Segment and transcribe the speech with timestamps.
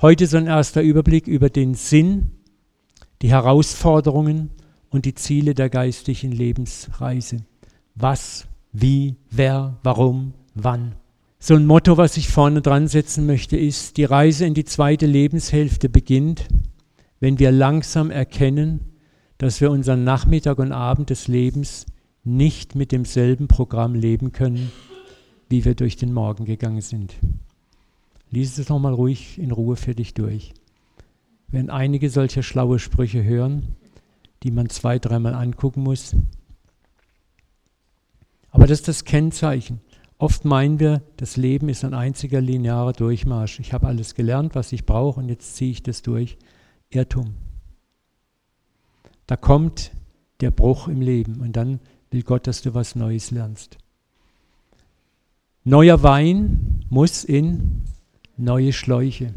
[0.00, 2.30] Heute so ein erster Überblick über den Sinn,
[3.20, 4.50] die Herausforderungen
[4.90, 7.38] und die Ziele der geistlichen Lebensreise.
[7.96, 10.94] Was, wie, wer, warum, wann.
[11.40, 15.06] So ein Motto, was ich vorne dran setzen möchte, ist, die Reise in die zweite
[15.06, 16.46] Lebenshälfte beginnt,
[17.18, 18.92] wenn wir langsam erkennen,
[19.36, 21.86] dass wir unseren Nachmittag und Abend des Lebens
[22.22, 24.70] nicht mit demselben Programm leben können,
[25.48, 27.16] wie wir durch den Morgen gegangen sind.
[28.30, 30.54] Lies es nochmal ruhig in Ruhe für dich durch.
[31.48, 33.76] Wenn einige solcher schlaue Sprüche hören,
[34.42, 36.14] die man zwei, dreimal angucken muss.
[38.50, 39.80] Aber das ist das Kennzeichen.
[40.18, 43.60] Oft meinen wir, das Leben ist ein einziger linearer Durchmarsch.
[43.60, 46.36] Ich habe alles gelernt, was ich brauche und jetzt ziehe ich das durch.
[46.90, 47.34] Irrtum.
[49.26, 49.92] Da kommt
[50.40, 53.78] der Bruch im Leben und dann will Gott, dass du was Neues lernst.
[55.64, 57.82] Neuer Wein muss in
[58.38, 59.34] neue Schläuche.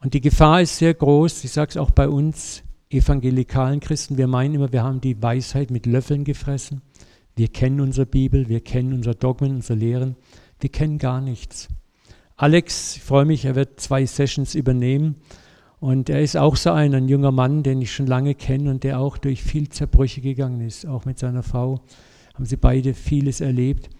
[0.00, 4.28] Und die Gefahr ist sehr groß, ich sage es auch bei uns evangelikalen Christen, wir
[4.28, 6.82] meinen immer, wir haben die Weisheit mit Löffeln gefressen.
[7.36, 10.16] Wir kennen unsere Bibel, wir kennen unsere Dogmen, unsere Lehren,
[10.60, 11.68] wir kennen gar nichts.
[12.36, 15.16] Alex, ich freue mich, er wird zwei Sessions übernehmen
[15.80, 18.84] und er ist auch so ein, ein junger Mann, den ich schon lange kenne und
[18.84, 20.86] der auch durch viel Zerbrüche gegangen ist.
[20.86, 21.80] Auch mit seiner Frau
[22.34, 23.90] haben sie beide vieles erlebt.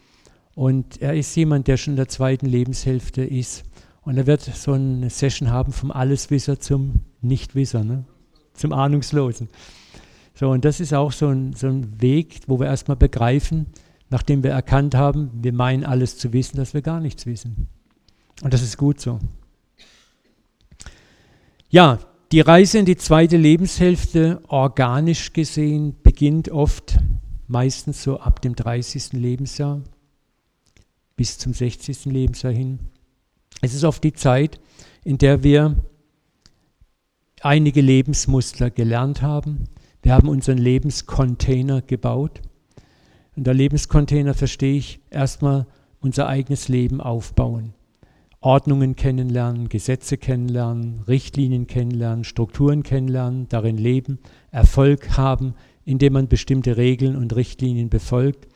[0.54, 3.64] Und er ist jemand, der schon in der zweiten Lebenshälfte ist.
[4.04, 8.04] Und er wird so eine Session haben vom Alleswisser zum Nichtwisser, ne?
[8.52, 9.48] zum Ahnungslosen.
[10.34, 13.66] So, und das ist auch so ein, so ein Weg, wo wir erstmal begreifen,
[14.10, 17.68] nachdem wir erkannt haben, wir meinen alles zu wissen, dass wir gar nichts wissen.
[18.42, 19.20] Und das ist gut so.
[21.68, 21.98] Ja,
[22.32, 26.98] die Reise in die zweite Lebenshälfte, organisch gesehen, beginnt oft
[27.46, 29.12] meistens so ab dem 30.
[29.12, 29.82] Lebensjahr
[31.16, 32.06] bis zum 60.
[32.06, 32.80] Lebensjahr hin.
[33.60, 34.60] Es ist oft die Zeit,
[35.04, 35.76] in der wir
[37.40, 39.64] einige Lebensmuster gelernt haben.
[40.02, 42.40] Wir haben unseren Lebenscontainer gebaut.
[43.36, 45.66] Und der Lebenscontainer verstehe ich erstmal
[46.00, 47.74] unser eigenes Leben aufbauen.
[48.40, 54.18] Ordnungen kennenlernen, Gesetze kennenlernen, Richtlinien kennenlernen, Strukturen kennenlernen, darin leben,
[54.50, 55.54] Erfolg haben,
[55.86, 58.46] indem man bestimmte Regeln und Richtlinien befolgt.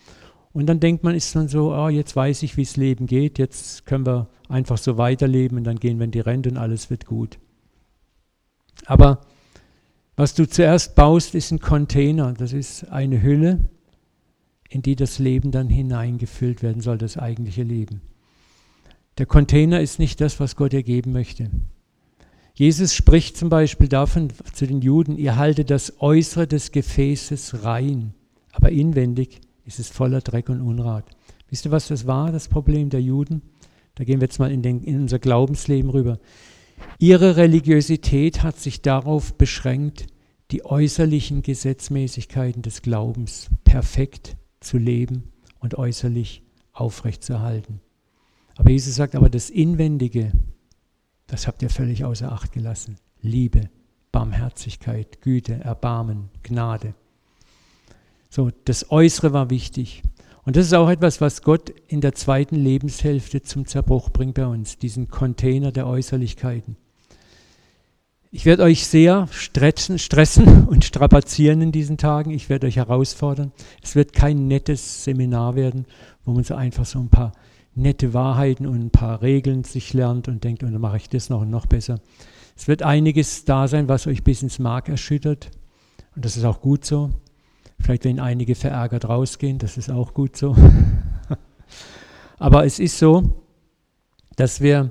[0.59, 3.39] Und dann denkt man, ist man so, oh, jetzt weiß ich, wie es Leben geht,
[3.39, 6.91] jetzt können wir einfach so weiterleben und dann gehen wir in die Rente und alles
[6.91, 7.39] wird gut.
[8.85, 9.21] Aber
[10.17, 13.69] was du zuerst baust, ist ein Container, das ist eine Hülle,
[14.69, 18.01] in die das Leben dann hineingefüllt werden soll, das eigentliche Leben.
[19.19, 21.51] Der Container ist nicht das, was Gott dir geben möchte.
[22.55, 28.13] Jesus spricht zum Beispiel davon zu den Juden, ihr haltet das Äußere des Gefäßes rein,
[28.51, 31.05] aber inwendig ist es voller Dreck und Unrat.
[31.51, 33.43] Wisst ihr, was das war, das Problem der Juden?
[33.95, 36.19] Da gehen wir jetzt mal in, den, in unser Glaubensleben rüber.
[36.99, 40.07] Ihre Religiosität hat sich darauf beschränkt,
[40.51, 46.43] die äußerlichen Gesetzmäßigkeiten des Glaubens perfekt zu leben und äußerlich
[46.73, 47.81] aufrechtzuerhalten.
[48.57, 50.33] Aber Jesus sagt aber, das Inwendige,
[51.27, 52.97] das habt ihr völlig außer Acht gelassen.
[53.21, 53.69] Liebe,
[54.13, 56.95] Barmherzigkeit, Güte, Erbarmen, Gnade.
[58.29, 60.03] So, das Äußere war wichtig.
[60.45, 64.47] Und das ist auch etwas, was Gott in der zweiten Lebenshälfte zum Zerbruch bringt bei
[64.47, 66.77] uns, diesen Container der Äußerlichkeiten.
[68.31, 72.31] Ich werde euch sehr stressen, stressen und strapazieren in diesen Tagen.
[72.31, 73.53] Ich werde euch herausfordern.
[73.83, 75.87] Es wird kein nettes Seminar werden,
[76.25, 77.33] wo man so einfach so ein paar
[77.75, 81.31] nette Wahrheiten und ein paar Regeln sich lernt und denkt, und dann mache ich das
[81.31, 82.01] noch und noch besser.
[82.57, 85.51] Es wird einiges da sein, was euch bis ins Mark erschüttert.
[86.17, 87.11] Und das ist auch gut so.
[87.81, 90.57] Vielleicht wenn einige verärgert rausgehen, das ist auch gut so.
[92.39, 93.43] Aber es ist so,
[94.37, 94.91] dass wir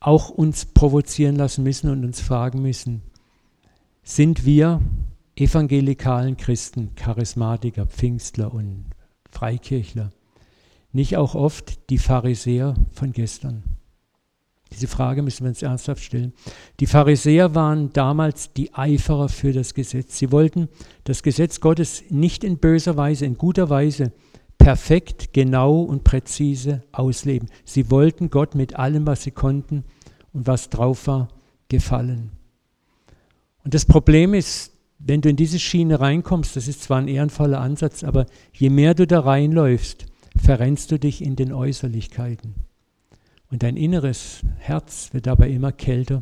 [0.00, 3.02] auch uns provozieren lassen müssen und uns fragen müssen,
[4.02, 4.80] sind wir
[5.36, 8.86] evangelikalen Christen, Charismatiker, Pfingstler und
[9.30, 10.10] Freikirchler,
[10.92, 13.69] nicht auch oft die Pharisäer von gestern?
[14.72, 16.32] Diese Frage müssen wir uns ernsthaft stellen.
[16.78, 20.18] Die Pharisäer waren damals die Eiferer für das Gesetz.
[20.18, 20.68] Sie wollten
[21.04, 24.12] das Gesetz Gottes nicht in böser Weise, in guter Weise
[24.58, 27.48] perfekt, genau und präzise ausleben.
[27.64, 29.84] Sie wollten Gott mit allem, was sie konnten
[30.32, 31.28] und was drauf war,
[31.68, 32.30] gefallen.
[33.64, 37.60] Und das Problem ist, wenn du in diese Schiene reinkommst, das ist zwar ein ehrenvoller
[37.60, 40.06] Ansatz, aber je mehr du da reinläufst,
[40.36, 42.54] verrennst du dich in den Äußerlichkeiten.
[43.50, 46.20] Und dein inneres Herz wird dabei immer kälter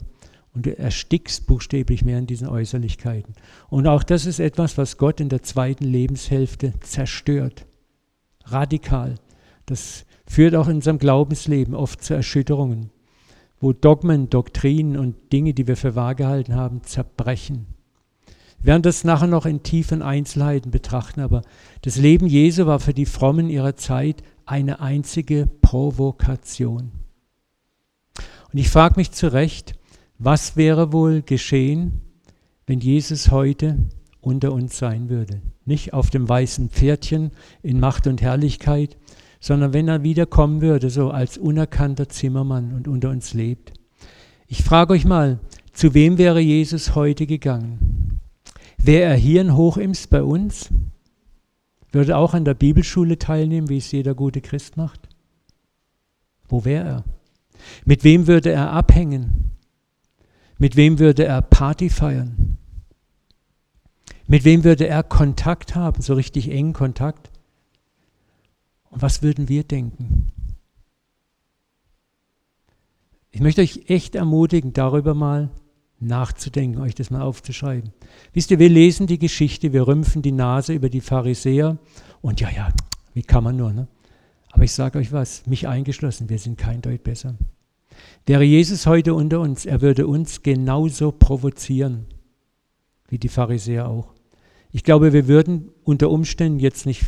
[0.54, 3.34] und du erstickst buchstäblich mehr in diesen Äußerlichkeiten.
[3.68, 7.66] Und auch das ist etwas, was Gott in der zweiten Lebenshälfte zerstört.
[8.44, 9.16] Radikal.
[9.66, 12.90] Das führt auch in unserem Glaubensleben oft zu Erschütterungen,
[13.60, 17.66] wo Dogmen, Doktrinen und Dinge, die wir für wahr gehalten haben, zerbrechen.
[18.58, 21.42] Wir werden das nachher noch in tiefen Einzelheiten betrachten, aber
[21.82, 26.97] das Leben Jesu war für die Frommen ihrer Zeit eine einzige Provokation.
[28.52, 29.74] Und ich frage mich zu Recht,
[30.18, 32.00] was wäre wohl geschehen,
[32.66, 33.78] wenn Jesus heute
[34.20, 35.42] unter uns sein würde?
[35.64, 37.30] Nicht auf dem weißen Pferdchen
[37.62, 38.96] in Macht und Herrlichkeit,
[39.40, 43.72] sondern wenn er wiederkommen würde, so als unerkannter Zimmermann und unter uns lebt.
[44.46, 45.38] Ich frage euch mal,
[45.72, 48.20] zu wem wäre Jesus heute gegangen?
[48.78, 50.70] Wäre er hier in Hochims bei uns?
[51.92, 55.08] Würde auch an der Bibelschule teilnehmen, wie es jeder gute Christ macht?
[56.48, 57.04] Wo wäre er?
[57.88, 59.52] Mit wem würde er abhängen?
[60.58, 62.58] Mit wem würde er Party feiern?
[64.26, 67.30] Mit wem würde er Kontakt haben, so richtig engen Kontakt?
[68.90, 70.30] Und was würden wir denken?
[73.30, 75.48] Ich möchte euch echt ermutigen, darüber mal
[75.98, 77.94] nachzudenken, euch das mal aufzuschreiben.
[78.34, 81.78] Wisst ihr, wir lesen die Geschichte, wir rümpfen die Nase über die Pharisäer
[82.20, 82.68] und ja, ja,
[83.14, 83.88] wie kann man nur, ne?
[84.50, 87.34] Aber ich sage euch was, mich eingeschlossen, wir sind kein Deut besser.
[88.28, 92.04] Wäre Jesus heute unter uns, er würde uns genauso provozieren,
[93.08, 94.12] wie die Pharisäer auch.
[94.70, 97.06] Ich glaube, wir würden unter Umständen jetzt nicht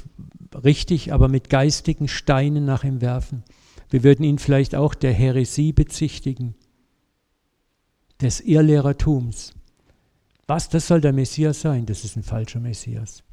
[0.65, 3.45] richtig, aber mit geistigen Steinen nach ihm werfen.
[3.91, 6.55] Wir würden ihn vielleicht auch der Häresie bezichtigen,
[8.23, 9.53] des Irrlehrertums.
[10.47, 11.85] Was, das soll der Messias sein?
[11.85, 13.25] Das ist ein falscher Messias.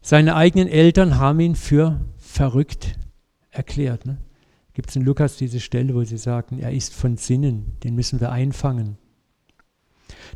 [0.00, 2.98] Seine eigenen Eltern haben ihn für verrückt
[3.52, 4.04] erklärt.
[4.04, 4.18] Ne?
[4.74, 8.20] Gibt es in Lukas diese Stelle, wo sie sagen, er ist von Sinnen, den müssen
[8.20, 8.96] wir einfangen.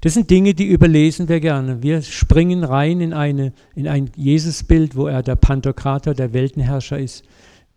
[0.02, 1.82] Das sind Dinge, die überlesen wir gerne.
[1.82, 7.24] Wir springen rein in, eine, in ein Jesusbild, wo er der Pantokrator, der Weltenherrscher ist,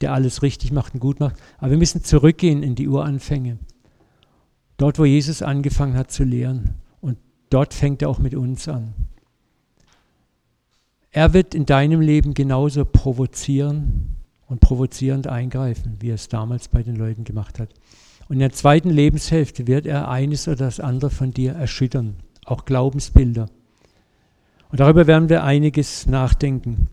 [0.01, 1.35] der alles richtig macht und gut macht.
[1.59, 3.57] Aber wir müssen zurückgehen in die Uranfänge.
[4.77, 6.75] Dort, wo Jesus angefangen hat zu lehren.
[6.99, 7.17] Und
[7.49, 8.93] dort fängt er auch mit uns an.
[11.11, 14.18] Er wird in deinem Leben genauso provozieren
[14.49, 17.69] und provozierend eingreifen, wie er es damals bei den Leuten gemacht hat.
[18.27, 22.15] Und in der zweiten Lebenshälfte wird er eines oder das andere von dir erschüttern,
[22.45, 23.47] auch Glaubensbilder.
[24.71, 26.89] Und darüber werden wir einiges nachdenken.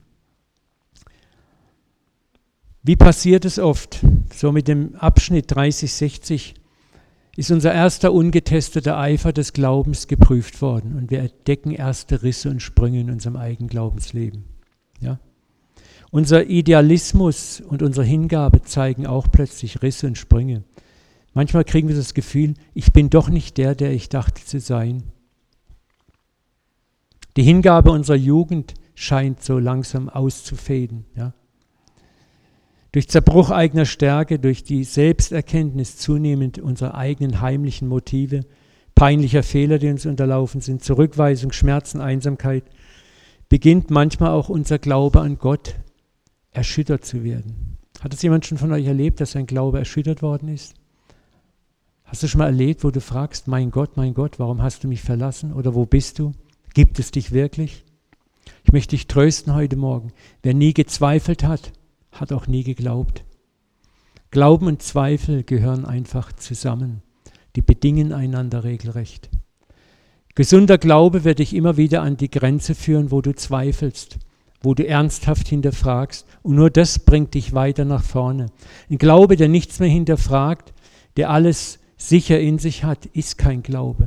[2.83, 4.01] Wie passiert es oft?
[4.33, 6.55] So mit dem Abschnitt 3060
[7.37, 12.61] ist unser erster ungetesteter Eifer des Glaubens geprüft worden und wir entdecken erste Risse und
[12.61, 14.45] Sprünge in unserem eigenen Glaubensleben.
[15.01, 15.19] Ja?
[16.11, 20.65] Unser Idealismus und unsere Hingabe zeigen auch plötzlich Risse und Sprünge.
[21.35, 25.03] Manchmal kriegen wir das Gefühl, ich bin doch nicht der, der ich dachte zu sein.
[27.37, 31.05] Die Hingabe unserer Jugend scheint so langsam auszufäden.
[31.15, 31.35] Ja.
[32.93, 38.41] Durch Zerbruch eigener Stärke, durch die Selbsterkenntnis zunehmend unserer eigenen heimlichen Motive,
[38.95, 42.65] peinlicher Fehler, die uns unterlaufen sind, Zurückweisung, Schmerzen, Einsamkeit,
[43.51, 45.75] beginnt manchmal auch unser Glaube an Gott
[46.57, 47.77] erschüttert zu werden.
[48.01, 50.75] Hat es jemand schon von euch erlebt, dass sein Glaube erschüttert worden ist?
[52.05, 54.89] Hast du schon mal erlebt, wo du fragst, mein Gott, mein Gott, warum hast du
[54.89, 55.53] mich verlassen?
[55.53, 56.33] Oder wo bist du?
[56.73, 57.85] Gibt es dich wirklich?
[58.65, 60.13] Ich möchte dich trösten heute Morgen.
[60.43, 61.73] Wer nie gezweifelt hat,
[62.13, 63.25] hat auch nie geglaubt.
[64.31, 67.03] Glauben und Zweifel gehören einfach zusammen.
[67.55, 69.31] Die bedingen einander regelrecht.
[70.35, 74.19] Gesunder Glaube wird dich immer wieder an die Grenze führen, wo du zweifelst,
[74.61, 76.27] wo du ernsthaft hinterfragst.
[76.43, 78.47] Und nur das bringt dich weiter nach vorne.
[78.91, 80.73] Ein Glaube, der nichts mehr hinterfragt,
[81.17, 84.07] der alles sicher in sich hat, ist kein Glaube.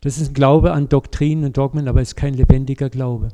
[0.00, 3.28] Das ist ein Glaube an Doktrinen und Dogmen, aber es ist kein lebendiger Glaube.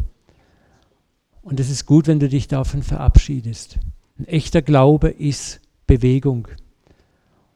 [1.42, 3.78] Und es ist gut, wenn du dich davon verabschiedest.
[4.18, 6.48] Ein echter Glaube ist Bewegung.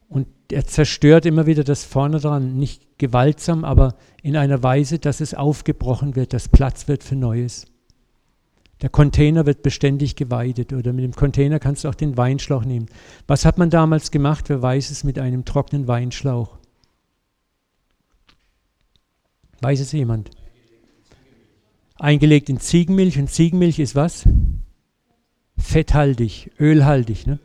[0.09, 5.21] Und er zerstört immer wieder das Vorne dran, nicht gewaltsam, aber in einer Weise, dass
[5.21, 7.67] es aufgebrochen wird, dass Platz wird für Neues.
[8.85, 12.85] Der Container wird beständig geweidet oder mit dem Container kannst du auch den Weinschlauch nehmen.
[13.27, 14.51] Was hat man damals gemacht?
[14.51, 16.59] Wer weiß es mit einem trockenen Weinschlauch?
[19.63, 20.29] Weiß es jemand?
[21.99, 24.29] Eingelegt in Ziegenmilch und Ziegenmilch ist was?
[25.57, 27.27] Fetthaltig, ölhaltig.
[27.27, 27.39] Ne?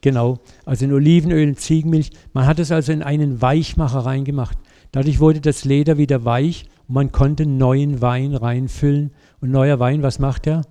[0.00, 2.12] Genau, also in Olivenöl und Ziegenmilch.
[2.32, 4.56] Man hat es also in einen Weichmacher reingemacht.
[4.90, 9.10] Dadurch wurde das Leder wieder weich und man konnte neuen Wein reinfüllen.
[9.40, 10.62] Und neuer Wein, was macht der?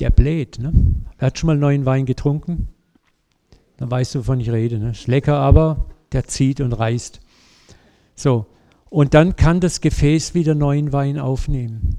[0.00, 0.58] Der bläht.
[0.58, 0.72] Ne?
[1.18, 2.68] Wer hat schon mal neuen Wein getrunken?
[3.76, 4.78] Dann weißt du, wovon ich rede.
[4.78, 4.90] Ne?
[4.90, 7.20] Ist lecker, aber der zieht und reißt.
[8.14, 8.46] So,
[8.88, 11.96] und dann kann das Gefäß wieder neuen Wein aufnehmen.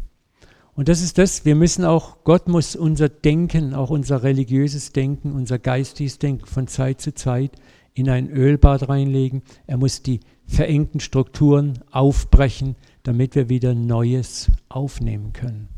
[0.76, 5.34] Und das ist das, wir müssen auch, Gott muss unser Denken, auch unser religiöses Denken,
[5.34, 7.52] unser geistiges Denken von Zeit zu Zeit
[7.94, 9.42] in ein Ölbad reinlegen.
[9.68, 12.76] Er muss die verengten Strukturen aufbrechen,
[13.06, 15.70] damit wir wieder Neues aufnehmen können.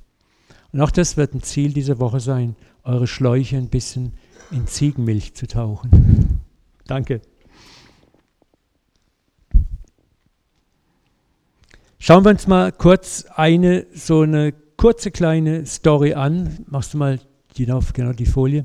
[0.72, 4.14] Und auch das wird ein Ziel dieser Woche sein, eure Schläuche ein bisschen
[4.50, 6.40] in Ziegenmilch zu tauchen.
[6.88, 7.22] Danke.
[12.00, 16.66] Schauen wir uns mal kurz eine so eine kurze kleine Story an.
[16.68, 17.20] Machst du mal
[17.58, 18.64] die, genau die Folie.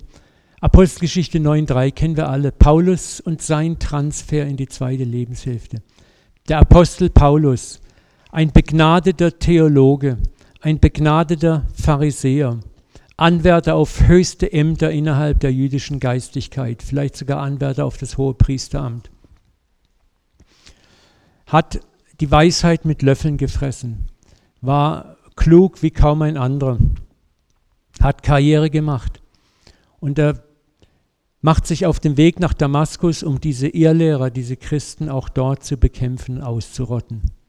[0.61, 2.53] Apostelgeschichte 9.3 kennen wir alle.
[2.53, 5.83] Paulus und sein Transfer in die zweite Lebenshälfte.
[6.49, 7.82] Der Apostel Paulus,
[8.33, 10.17] ein begnadeter Theologe,
[10.63, 12.59] ein begnadeter Pharisäer,
[13.19, 19.11] Anwärter auf höchste Ämter innerhalb der jüdischen Geistigkeit, vielleicht sogar Anwärter auf das hohe Priesteramt,
[21.47, 21.81] hat
[22.21, 24.07] die Weisheit mit Löffeln gefressen,
[24.63, 26.79] war klug wie kaum ein anderer,
[28.01, 29.21] hat Karriere gemacht
[30.01, 30.43] und er
[31.43, 35.77] macht sich auf den Weg nach Damaskus, um diese Irrlehrer, diese Christen auch dort zu
[35.77, 37.42] bekämpfen, auszurotten.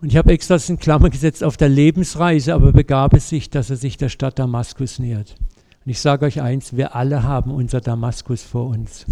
[0.00, 3.48] Und ich habe extra das in Klammer gesetzt auf der Lebensreise, aber begab es sich,
[3.48, 5.36] dass er sich der Stadt Damaskus nähert.
[5.84, 9.06] Und ich sage euch eins, wir alle haben unser Damaskus vor uns.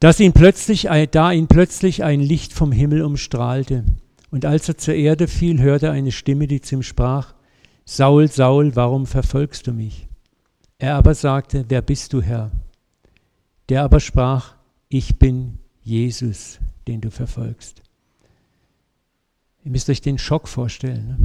[0.00, 3.84] Dass ihn plötzlich, da ihn plötzlich ein Licht vom Himmel umstrahlte.
[4.30, 7.34] Und als er zur Erde fiel, hörte er eine Stimme, die zu ihm sprach,
[7.84, 10.08] Saul, Saul, warum verfolgst du mich?
[10.78, 12.50] Er aber sagte, wer bist du, Herr?
[13.68, 14.54] Der aber sprach,
[14.88, 17.82] ich bin Jesus, den du verfolgst.
[19.64, 21.06] Ihr müsst euch den Schock vorstellen.
[21.06, 21.18] Ne?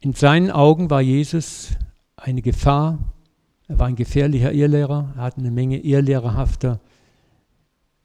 [0.00, 1.70] In seinen Augen war Jesus
[2.16, 2.98] eine Gefahr.
[3.68, 5.12] Er war ein gefährlicher Irrlehrer.
[5.16, 6.80] Er hat eine Menge irrlehrerhafter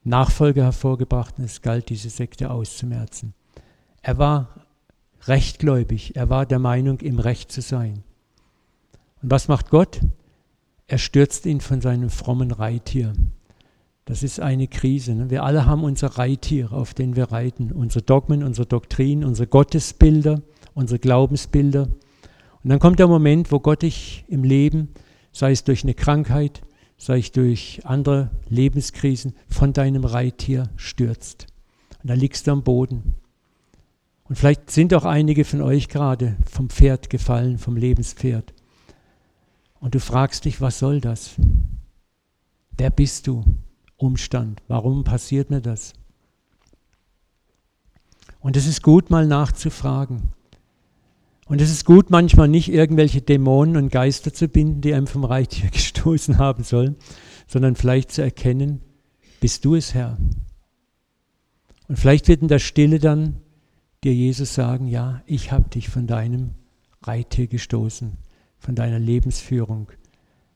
[0.03, 3.33] Nachfolger hervorgebracht und es galt, diese Sekte auszumerzen.
[4.01, 4.49] Er war
[5.27, 6.15] rechtgläubig.
[6.15, 8.03] Er war der Meinung, im Recht zu sein.
[9.21, 10.01] Und was macht Gott?
[10.87, 13.13] Er stürzt ihn von seinem frommen Reittier.
[14.05, 15.13] Das ist eine Krise.
[15.13, 15.29] Ne?
[15.29, 17.71] Wir alle haben unser Reittier, auf den wir reiten.
[17.71, 20.41] Unsere Dogmen, unsere Doktrinen, unsere Gottesbilder,
[20.73, 21.83] unsere Glaubensbilder.
[22.63, 24.89] Und dann kommt der Moment, wo Gott dich im Leben,
[25.31, 26.61] sei es durch eine Krankheit,
[26.97, 31.47] sei es durch andere Lebenskrisen, von deinem Reittier stürzt.
[32.01, 33.15] Und da liegst du am Boden.
[34.23, 38.53] Und vielleicht sind auch einige von euch gerade vom Pferd gefallen, vom Lebenspferd.
[39.79, 41.35] Und du fragst dich, was soll das?
[42.77, 43.43] Wer bist du?
[44.01, 44.61] Umstand.
[44.67, 45.93] Warum passiert mir das?
[48.39, 50.31] Und es ist gut, mal nachzufragen.
[51.45, 55.23] Und es ist gut, manchmal nicht irgendwelche Dämonen und Geister zu binden, die einem vom
[55.23, 56.95] Reittier gestoßen haben sollen,
[57.47, 58.81] sondern vielleicht zu erkennen,
[59.39, 60.17] bist du es, Herr?
[61.87, 63.37] Und vielleicht wird in der Stille dann
[64.03, 66.51] dir Jesus sagen, ja, ich habe dich von deinem
[67.03, 68.13] Reittier gestoßen,
[68.57, 69.91] von deiner Lebensführung,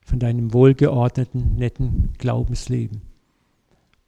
[0.02, 3.02] von deinem wohlgeordneten, netten Glaubensleben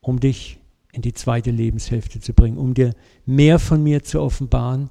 [0.08, 0.58] um dich
[0.94, 2.94] in die zweite Lebenshälfte zu bringen, um dir
[3.26, 4.90] mehr von mir zu offenbaren,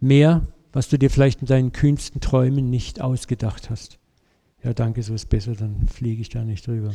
[0.00, 3.98] mehr, was du dir vielleicht in deinen kühnsten Träumen nicht ausgedacht hast.
[4.62, 6.94] Ja, danke, so ist besser, dann fliege ich da nicht drüber.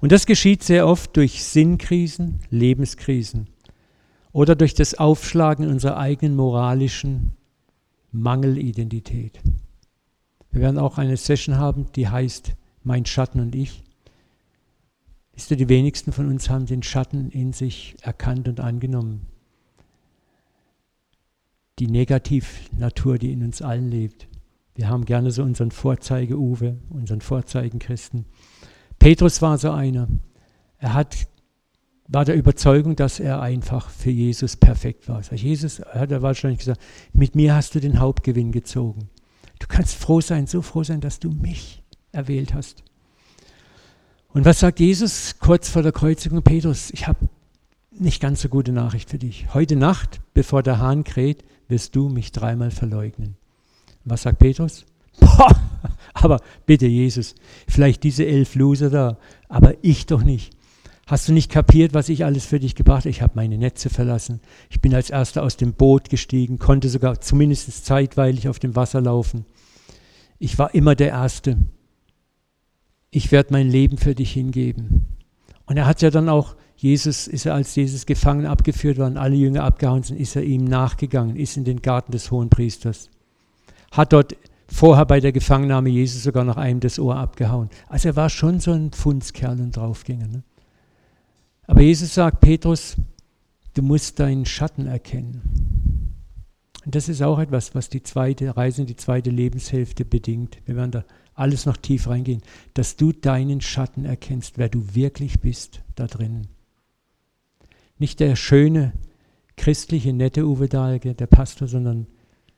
[0.00, 3.48] Und das geschieht sehr oft durch Sinnkrisen, Lebenskrisen
[4.32, 7.36] oder durch das Aufschlagen unserer eigenen moralischen
[8.12, 9.40] Mangelidentität.
[10.52, 12.56] Wir werden auch eine Session haben, die heißt
[12.88, 13.84] mein Schatten und ich.
[15.34, 19.26] Wisst ihr, die wenigsten von uns haben den Schatten in sich erkannt und angenommen.
[21.78, 24.26] Die Negativnatur, die in uns allen lebt.
[24.74, 28.24] Wir haben gerne so unseren Vorzeige-Uwe, unseren Vorzeigenchristen.
[28.98, 30.08] Petrus war so einer.
[30.78, 31.28] Er hat,
[32.08, 35.20] war der Überzeugung, dass er einfach für Jesus perfekt war.
[35.32, 36.80] Jesus hat er wahrscheinlich gesagt,
[37.12, 39.10] mit mir hast du den Hauptgewinn gezogen.
[39.58, 41.77] Du kannst froh sein, so froh sein, dass du mich
[42.12, 42.82] erwählt hast.
[44.32, 46.42] Und was sagt Jesus kurz vor der Kreuzigung?
[46.42, 47.28] Petrus, ich habe
[47.90, 49.46] nicht ganz so gute Nachricht für dich.
[49.54, 53.36] Heute Nacht, bevor der Hahn kräht, wirst du mich dreimal verleugnen.
[54.04, 54.86] Was sagt Petrus?
[55.18, 55.56] Boah,
[56.14, 57.34] aber bitte Jesus,
[57.66, 60.52] vielleicht diese elf Loser da, aber ich doch nicht.
[61.06, 63.08] Hast du nicht kapiert, was ich alles für dich gebracht habe?
[63.08, 64.40] Ich habe meine Netze verlassen.
[64.68, 69.00] Ich bin als erster aus dem Boot gestiegen, konnte sogar zumindest zeitweilig auf dem Wasser
[69.00, 69.46] laufen.
[70.38, 71.56] Ich war immer der Erste
[73.10, 75.06] ich werde mein Leben für dich hingeben.
[75.66, 79.34] Und er hat ja dann auch, Jesus, ist er als Jesus gefangen abgeführt worden, alle
[79.34, 83.10] Jünger abgehauen sind, ist er ihm nachgegangen, ist in den Garten des Hohenpriesters.
[83.90, 84.36] Hat dort
[84.68, 87.70] vorher bei der Gefangennahme Jesus sogar noch einem das Ohr abgehauen.
[87.88, 90.28] Also er war schon so ein Pfundskerl und Draufgänger.
[90.28, 90.42] Ne?
[91.66, 92.96] Aber Jesus sagt, Petrus,
[93.74, 96.14] du musst deinen Schatten erkennen.
[96.84, 100.58] Und das ist auch etwas, was die zweite Reise die zweite Lebenshälfte bedingt.
[100.64, 101.04] Wir werden da
[101.38, 102.42] alles noch tief reingehen,
[102.74, 106.48] dass du deinen Schatten erkennst, wer du wirklich bist da drinnen.
[107.98, 108.92] Nicht der schöne,
[109.56, 112.06] christliche, nette Uwe Dahlke, der Pastor, sondern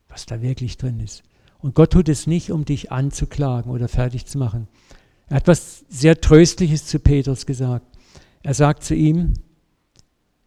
[0.08, 1.22] was da wirklich drin ist.
[1.58, 4.68] Und Gott tut es nicht, um dich anzuklagen oder fertig zu machen.
[5.28, 7.87] Er hat was sehr Tröstliches zu Petrus gesagt.
[8.42, 9.34] Er sagt zu ihm,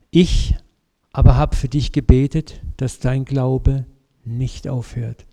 [0.10, 0.56] ich
[1.12, 3.86] aber habe für dich gebetet, dass dein Glaube
[4.26, 5.26] nicht aufhört.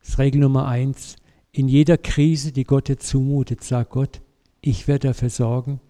[0.00, 1.16] Das ist Regel Nummer eins.
[1.52, 4.20] In jeder Krise, die Gott dir zumutet, sagt Gott,
[4.60, 5.80] ich werde dafür sorgen,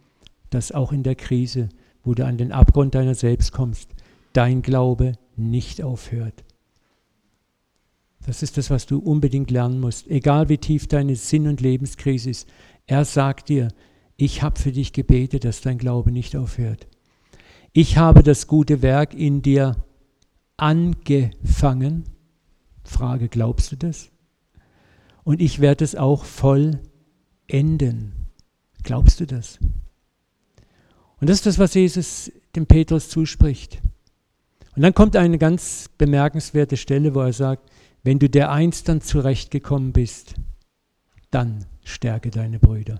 [0.51, 1.69] dass auch in der Krise,
[2.05, 3.91] wo du an den Abgrund deiner selbst kommst,
[4.33, 6.45] dein Glaube nicht aufhört.
[8.27, 10.07] Das ist das, was du unbedingt lernen musst.
[10.09, 12.49] Egal wie tief deine Sinn- und Lebenskrise ist,
[12.87, 13.69] er sagt dir,
[14.17, 16.87] ich habe für dich gebetet, dass dein Glaube nicht aufhört.
[17.73, 19.77] Ich habe das gute Werk in dir
[20.57, 22.05] angefangen.
[22.85, 24.11] Frage, glaubst du das?
[25.29, 28.15] Und ich werde es auch vollenden.
[28.83, 29.59] Glaubst du das?
[31.21, 33.79] Und das ist das, was Jesus dem Petrus zuspricht.
[34.75, 37.71] Und dann kommt eine ganz bemerkenswerte Stelle, wo er sagt,
[38.03, 40.35] wenn du der einst dann zurechtgekommen bist,
[41.31, 42.99] dann stärke deine Brüder.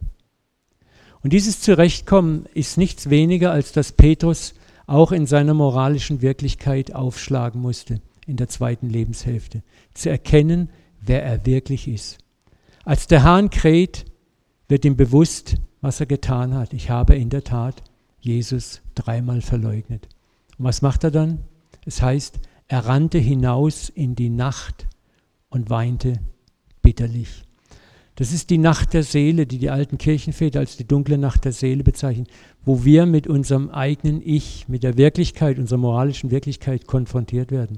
[1.23, 4.53] Und dieses Zurechtkommen ist nichts weniger, als dass Petrus
[4.87, 9.63] auch in seiner moralischen Wirklichkeit aufschlagen musste in der zweiten Lebenshälfte,
[9.95, 10.69] zu erkennen,
[11.09, 12.19] wer er wirklich ist.
[12.85, 14.05] Als der Hahn kräht,
[14.69, 16.73] wird ihm bewusst, was er getan hat.
[16.73, 17.83] Ich habe in der Tat
[18.21, 20.09] Jesus dreimal verleugnet.
[20.59, 21.41] Und was macht er dann?
[21.85, 24.87] Es heißt, er rannte hinaus in die Nacht
[25.49, 26.15] und weinte
[26.83, 27.45] bitterlich.
[28.17, 31.53] Das ist die Nacht der Seele, die die alten Kirchenväter als die dunkle Nacht der
[31.53, 32.27] Seele bezeichnen,
[32.65, 37.77] wo wir mit unserem eigenen Ich, mit der Wirklichkeit, unserer moralischen Wirklichkeit konfrontiert werden.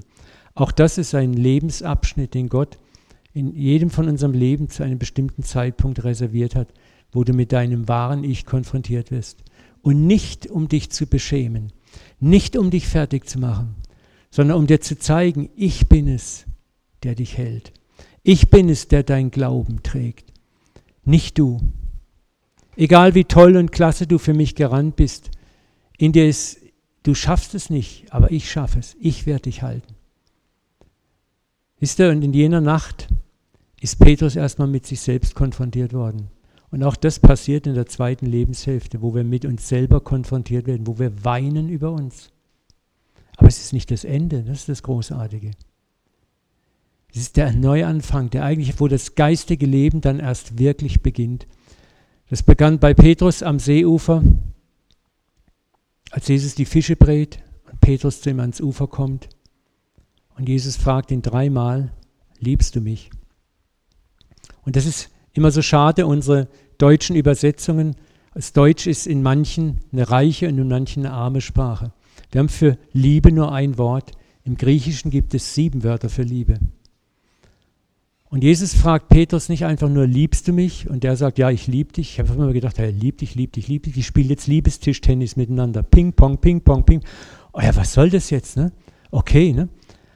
[0.55, 2.79] Auch das ist ein Lebensabschnitt, den Gott
[3.33, 6.73] in jedem von unserem Leben zu einem bestimmten Zeitpunkt reserviert hat,
[7.11, 9.43] wo du mit deinem wahren Ich konfrontiert wirst.
[9.81, 11.71] Und nicht um dich zu beschämen,
[12.19, 13.75] nicht um dich fertig zu machen,
[14.29, 16.45] sondern um dir zu zeigen, ich bin es,
[17.03, 17.73] der dich hält.
[18.23, 20.31] Ich bin es, der dein Glauben trägt,
[21.03, 21.59] nicht du.
[22.75, 25.31] Egal wie toll und klasse du für mich gerannt bist,
[25.97, 26.59] in dir ist,
[27.03, 28.95] du schaffst es nicht, aber ich schaffe es.
[28.99, 29.95] Ich werde dich halten.
[31.79, 33.07] Wisst ihr, und in jener Nacht
[33.81, 36.27] ist Petrus erstmal mit sich selbst konfrontiert worden.
[36.69, 40.85] Und auch das passiert in der zweiten Lebenshälfte, wo wir mit uns selber konfrontiert werden,
[40.85, 42.29] wo wir weinen über uns.
[43.37, 45.51] Aber es ist nicht das Ende, das ist das Großartige.
[47.11, 51.47] Es ist der Neuanfang, der eigentlich, wo das geistige Leben dann erst wirklich beginnt.
[52.29, 54.23] Das begann bei Petrus am Seeufer,
[56.11, 57.39] als Jesus die Fische brät
[57.69, 59.27] und Petrus zu ihm ans Ufer kommt.
[60.37, 61.91] Und Jesus fragt ihn dreimal,
[62.39, 63.09] liebst du mich?
[64.63, 66.47] Und das ist immer so schade, unsere
[66.77, 67.95] deutschen Übersetzungen.
[68.33, 71.91] Das Deutsch ist in manchen eine reiche und in manchen eine arme Sprache.
[72.31, 74.11] Wir haben für Liebe nur ein Wort.
[74.43, 76.59] Im Griechischen gibt es sieben Wörter für Liebe.
[78.31, 80.89] Und Jesus fragt Petrus nicht einfach nur, liebst du mich?
[80.89, 82.13] Und der sagt, ja, ich liebe dich.
[82.13, 83.93] Ich habe immer gedacht, er liebt dich, liebt dich, liebt dich.
[83.93, 85.83] Die spielen jetzt Liebestischtennis miteinander.
[85.83, 87.03] Ping, pong, ping, pong, ping.
[87.51, 88.55] Oh ja, was soll das jetzt?
[88.55, 88.71] Ne?
[89.11, 89.67] Okay, ne?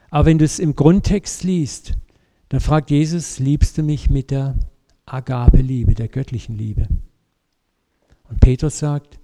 [0.09, 1.97] Aber wenn du es im Grundtext liest,
[2.49, 4.55] dann fragt Jesus, liebst du mich mit der
[5.05, 6.87] Agape-Liebe, der göttlichen Liebe?
[8.29, 9.19] Und Petrus sagt,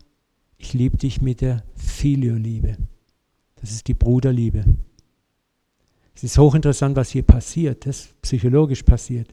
[0.58, 2.78] ich liebe dich mit der Filio-Liebe.
[3.56, 4.64] Das ist die Bruderliebe.
[6.16, 9.28] Es ist hochinteressant, was hier passiert, das psychologisch passiert.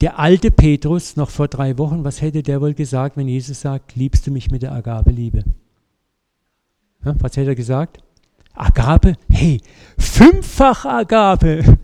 [0.00, 3.96] Der alte Petrus, noch vor drei Wochen, was hätte der wohl gesagt, wenn Jesus sagt,
[3.96, 5.44] liebst du mich mit der Agabe-Liebe?
[7.04, 7.98] Ja, was hätte er gesagt?
[8.52, 9.14] Agabe?
[9.30, 9.60] Hey,
[9.98, 11.78] fünffach Agabe.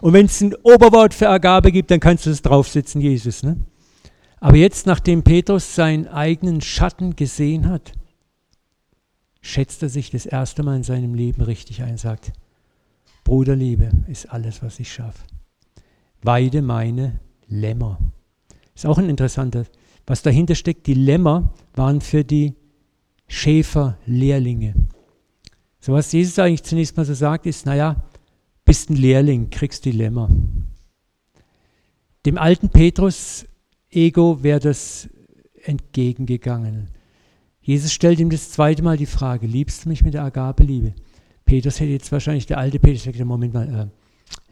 [0.00, 3.42] Und wenn es ein Oberwort für Agabe gibt, dann kannst du es draufsetzen, Jesus.
[3.42, 3.56] Ne?
[4.40, 7.92] Aber jetzt, nachdem Petrus seinen eigenen Schatten gesehen hat,
[9.40, 12.32] schätzt er sich das erste Mal in seinem Leben richtig ein, sagt,
[13.24, 15.22] Bruderliebe ist alles, was ich schaffe.
[16.22, 17.98] Weide meine Lämmer.
[18.74, 19.64] Ist auch ein interessanter,
[20.06, 20.86] was dahinter steckt.
[20.86, 22.54] Die Lämmer waren für die
[23.26, 24.74] Schäferlehrlinge.
[25.80, 28.04] So was Jesus eigentlich zunächst mal so sagt, ist, naja,
[28.66, 30.28] bist ein Lehrling, kriegst die Lämmer.
[32.26, 33.46] Dem alten Petrus
[33.88, 35.08] Ego wäre das
[35.62, 36.90] entgegengegangen.
[37.62, 40.94] Jesus stellt ihm das zweite Mal die Frage, liebst du mich mit der Agape-Liebe?
[41.44, 43.90] Petrus hätte jetzt wahrscheinlich, der alte Petrus gesagt, Moment mal,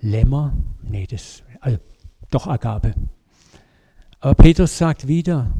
[0.02, 0.56] äh, Lämmer?
[0.82, 1.78] Nee, das, also,
[2.30, 2.94] doch Agape.
[4.20, 5.52] Aber Petrus sagt wieder,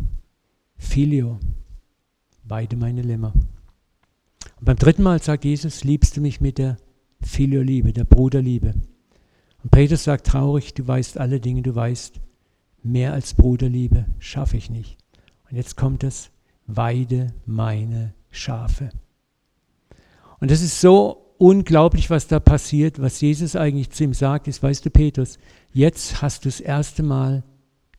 [0.76, 1.38] Filio,
[2.44, 3.32] beide meine Lämmer.
[3.32, 6.76] Und beim dritten Mal sagt Jesus, liebst du mich mit der
[7.24, 8.74] Filioliebe, der Bruderliebe.
[9.62, 12.20] Und Petrus sagt traurig, du weißt alle Dinge, du weißt,
[12.82, 14.98] mehr als Bruderliebe schaffe ich nicht.
[15.50, 16.30] Und jetzt kommt es,
[16.66, 18.90] weide meine Schafe.
[20.40, 24.62] Und das ist so unglaublich, was da passiert, was Jesus eigentlich zu ihm sagt, ist,
[24.62, 25.38] weißt du, Petrus,
[25.72, 27.42] jetzt hast du das erste Mal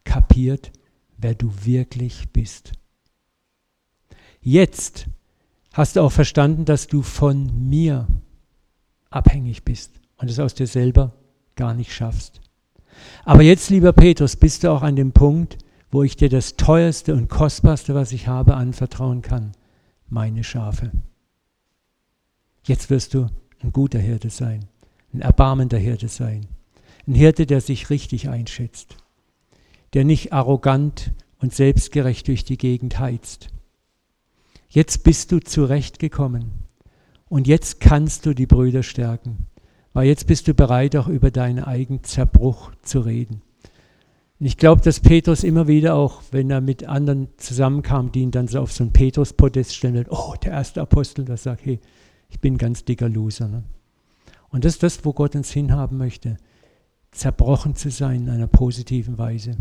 [0.04, 0.72] kapiert,
[1.18, 2.74] wer du wirklich bist.
[4.42, 5.08] Jetzt
[5.74, 8.08] hast du auch verstanden, dass du von mir
[9.10, 11.14] abhängig bist und es aus dir selber
[11.56, 12.42] gar nicht schaffst.
[13.24, 15.58] Aber jetzt, lieber Petrus, bist du auch an dem Punkt,
[15.92, 19.52] wo ich dir das teuerste und kostbarste, was ich habe, anvertrauen kann,
[20.08, 20.92] meine Schafe.
[22.64, 23.28] Jetzt wirst du
[23.62, 24.66] ein guter Hirte sein,
[25.14, 26.48] ein erbarmender Hirte sein,
[27.08, 28.98] ein Hirte, der sich richtig einschätzt,
[29.94, 33.50] der nicht arrogant und selbstgerecht durch die Gegend heizt.
[34.68, 36.65] Jetzt bist du zurechtgekommen
[37.30, 39.48] und jetzt kannst du die Brüder stärken,
[39.94, 43.42] weil jetzt bist du bereit, auch über deinen eigenen Zerbruch zu reden.
[44.40, 48.48] Ich glaube, dass Petrus immer wieder auch, wenn er mit anderen zusammenkam, die ihn dann
[48.48, 51.80] so auf so ein Petrus-Podest stellen, oh, der erste Apostel, der sagt, hey,
[52.30, 53.48] ich bin ein ganz dicker Loser.
[53.48, 53.64] Ne?
[54.50, 56.38] Und das ist das, wo Gott uns hinhaben möchte,
[57.12, 59.56] zerbrochen zu sein in einer positiven Weise.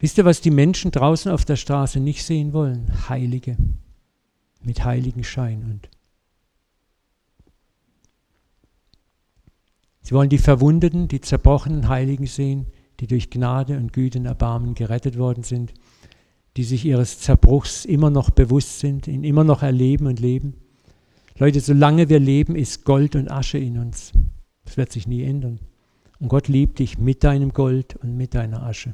[0.00, 3.08] Wisst ihr, was die Menschen draußen auf der Straße nicht sehen wollen?
[3.08, 3.56] Heilige,
[4.60, 5.64] mit heiligen Schein.
[5.64, 5.88] Und
[10.02, 12.66] sie wollen die Verwundeten, die zerbrochenen Heiligen sehen,
[13.00, 15.72] die durch Gnade und Güte und Erbarmen gerettet worden sind,
[16.56, 20.54] die sich ihres Zerbruchs immer noch bewusst sind, ihn immer noch erleben und leben.
[21.36, 24.12] Leute, solange wir leben, ist Gold und Asche in uns.
[24.64, 25.60] Das wird sich nie ändern.
[26.18, 28.92] Und Gott liebt dich mit deinem Gold und mit deiner Asche.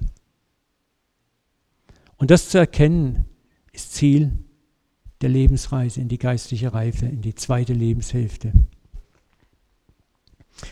[2.16, 3.24] Und das zu erkennen,
[3.72, 4.43] ist Ziel
[5.20, 8.52] der Lebensreise in die geistliche Reife, in die zweite Lebenshälfte.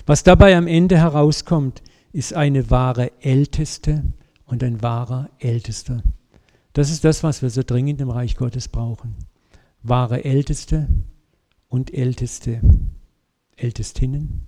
[0.07, 4.05] Was dabei am Ende herauskommt, ist eine wahre Älteste
[4.45, 6.03] und ein wahrer Ältester.
[6.73, 9.17] Das ist das, was wir so dringend im Reich Gottes brauchen.
[9.83, 10.89] Wahre Älteste
[11.69, 12.61] und Älteste.
[13.57, 14.47] Ältestinnen.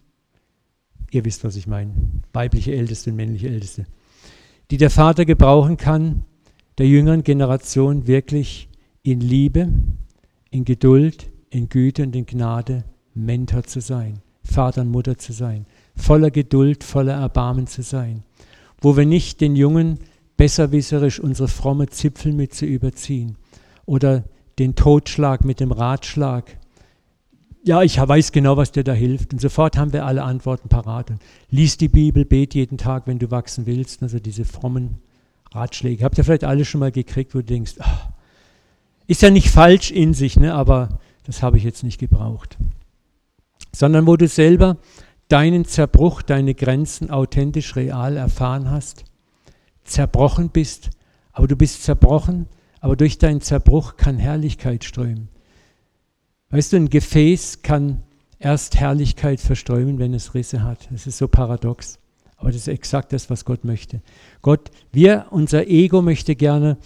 [1.11, 1.93] Ihr wisst, was ich meine.
[2.33, 3.87] Weibliche Älteste und männliche Älteste.
[4.71, 6.25] Die der Vater gebrauchen kann,
[6.79, 8.69] der jüngeren Generation wirklich
[9.05, 9.69] in Liebe,
[10.51, 15.67] in Geduld, in Güte und in Gnade Mentor zu sein, Vater und Mutter zu sein,
[15.95, 18.25] voller Geduld, voller Erbarmen zu sein,
[18.81, 19.99] wo wir nicht den Jungen
[20.37, 23.37] besserwisserisch unsere fromme Zipfel mit zu überziehen
[23.85, 24.25] oder
[24.59, 26.59] den Totschlag mit dem Ratschlag.
[27.63, 29.33] Ja, ich weiß genau, was dir da hilft.
[29.33, 31.11] Und sofort haben wir alle Antworten parat.
[31.11, 34.03] Und lies die Bibel, bet jeden Tag, wenn du wachsen willst.
[34.03, 34.99] Also diese frommen
[35.51, 36.05] Ratschläge.
[36.05, 38.11] Habt ihr vielleicht alle schon mal gekriegt, wo du denkst, ach,
[39.07, 42.57] ist ja nicht falsch in sich, ne, aber das habe ich jetzt nicht gebraucht.
[43.73, 44.79] Sondern wo du selber
[45.29, 49.05] deinen Zerbruch, deine Grenzen authentisch real erfahren hast,
[49.85, 50.91] zerbrochen bist,
[51.33, 52.47] aber du bist zerbrochen,
[52.81, 55.29] aber durch deinen Zerbruch kann Herrlichkeit strömen.
[56.51, 58.03] Weißt du, ein Gefäß kann
[58.39, 60.89] erst Herrlichkeit verströmen, wenn es Risse hat.
[60.91, 61.99] Das ist so paradox.
[62.37, 64.03] Aber das ist exakt das, was Gott möchte.
[64.43, 66.77] Gott, wir, unser Ego möchte gerne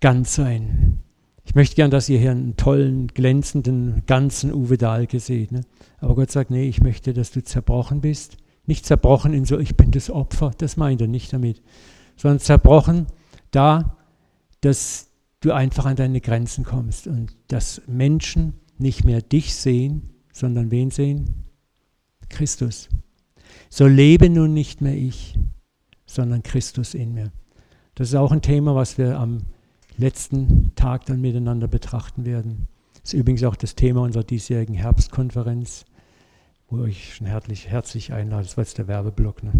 [0.00, 1.00] ganz sein.
[1.44, 5.52] Ich möchte gern, dass ihr hier einen tollen, glänzenden, ganzen Uwe Dahlke seht.
[5.52, 5.62] Ne?
[5.98, 8.36] Aber Gott sagt, nee, ich möchte, dass du zerbrochen bist.
[8.66, 11.62] Nicht zerbrochen in so, ich bin das Opfer, das meint er nicht damit.
[12.16, 13.06] Sondern zerbrochen
[13.50, 13.96] da,
[14.60, 15.08] dass
[15.40, 20.90] du einfach an deine Grenzen kommst und dass Menschen nicht mehr dich sehen, sondern wen
[20.90, 21.46] sehen?
[22.28, 22.88] Christus.
[23.68, 25.38] So lebe nun nicht mehr ich,
[26.06, 27.32] sondern Christus in mir.
[27.94, 29.42] Das ist auch ein Thema, was wir am
[30.00, 32.66] letzten Tag dann miteinander betrachten werden.
[33.02, 35.84] Das ist übrigens auch das Thema unserer diesjährigen Herbstkonferenz,
[36.68, 38.44] wo ich schon herzlich, herzlich einlade.
[38.44, 39.42] Das war jetzt der Werbeblock.
[39.42, 39.52] Ne?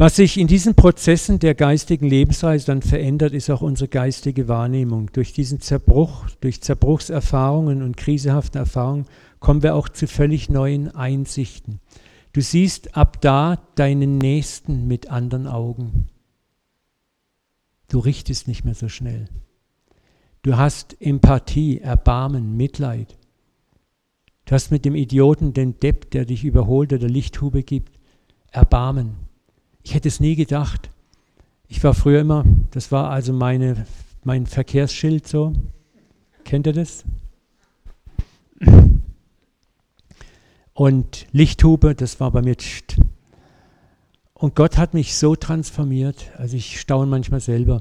[0.00, 5.10] Was sich in diesen Prozessen der geistigen Lebensreise dann verändert, ist auch unsere geistige Wahrnehmung.
[5.12, 9.06] Durch diesen Zerbruch, durch Zerbruchserfahrungen und krisehafte Erfahrungen
[9.40, 11.80] kommen wir auch zu völlig neuen Einsichten.
[12.32, 16.06] Du siehst ab da deinen Nächsten mit anderen Augen.
[17.88, 19.28] Du richtest nicht mehr so schnell.
[20.42, 23.16] Du hast Empathie, Erbarmen, Mitleid.
[24.44, 27.98] Du hast mit dem Idioten, den Depp, der dich überholt oder Lichthube gibt,
[28.50, 29.16] Erbarmen.
[29.82, 30.90] Ich hätte es nie gedacht.
[31.66, 33.86] Ich war früher immer, das war also meine,
[34.24, 35.52] mein Verkehrsschild so.
[36.44, 37.04] Kennt ihr das?
[40.78, 42.54] Und Lichthube, das war bei mir.
[44.32, 47.80] Und Gott hat mich so transformiert, also ich staune manchmal selber.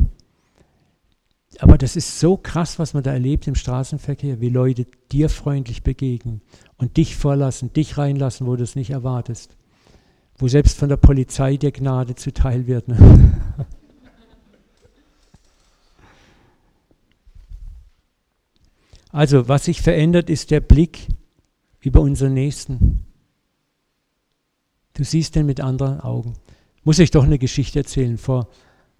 [1.59, 5.83] aber das ist so krass, was man da erlebt im Straßenverkehr, wie Leute dir freundlich
[5.83, 6.41] begegnen
[6.77, 9.55] und dich vorlassen, dich reinlassen, wo du es nicht erwartest.
[10.39, 12.87] Wo selbst von der Polizei dir Gnade zuteil wird.
[12.87, 12.97] Ne?
[19.09, 21.07] Also, was sich verändert, ist der Blick
[21.87, 23.05] über unseren Nächsten.
[24.93, 26.33] Du siehst den mit anderen Augen.
[26.83, 28.17] Muss ich doch eine Geschichte erzählen.
[28.17, 28.49] Vor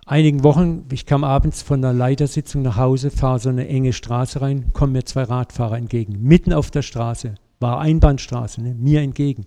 [0.06, 4.40] einigen Wochen, ich kam abends von der Leitersitzung nach Hause, fahre so eine enge Straße
[4.40, 9.46] rein, kommen mir zwei Radfahrer entgegen, mitten auf der Straße, war Einbahnstraße, ne, mir entgegen.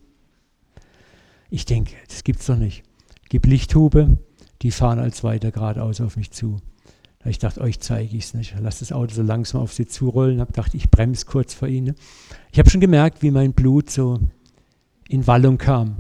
[1.49, 2.83] Ich denke, das gibt's doch nicht.
[3.31, 4.19] Gib Lichthube,
[4.61, 6.59] die fahren als weiter geradeaus auf mich zu.
[7.25, 8.55] Ich dachte, euch zeige ich es nicht.
[8.61, 10.41] Lass das Auto so langsam auf sie zurollen.
[10.41, 11.95] Hab gedacht, ich bremse kurz vor ihnen.
[12.51, 14.21] Ich habe schon gemerkt, wie mein Blut so
[15.09, 15.97] in Wallung kam.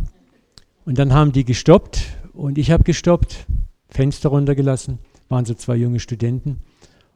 [0.86, 2.00] Und dann haben die gestoppt
[2.32, 3.46] und ich habe gestoppt,
[3.90, 6.60] Fenster runtergelassen, waren so zwei junge Studenten.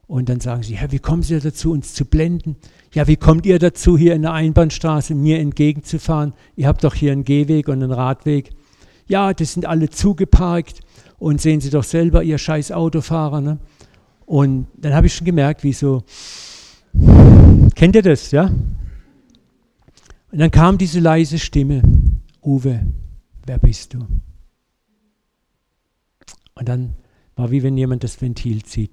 [0.07, 2.57] Und dann sagen sie, ja, wie kommen Sie dazu, uns zu blenden?
[2.93, 6.35] Ja, wie kommt ihr dazu, hier in der Einbahnstraße mir entgegenzufahren?
[6.57, 8.51] Ihr habt doch hier einen Gehweg und einen Radweg.
[9.07, 10.81] Ja, das sind alle zugeparkt.
[11.19, 13.41] Und sehen Sie doch selber, ihr scheiß Autofahrer.
[13.41, 13.59] Ne?
[14.27, 16.03] Und dann habe ich schon gemerkt, wie so,
[17.75, 18.47] kennt ihr das, ja?
[20.33, 21.83] Und dann kam diese leise Stimme,
[22.43, 22.87] Uwe,
[23.47, 24.07] wer bist du?
[26.55, 26.95] Und dann
[27.37, 28.91] war wie wenn jemand das Ventil zieht.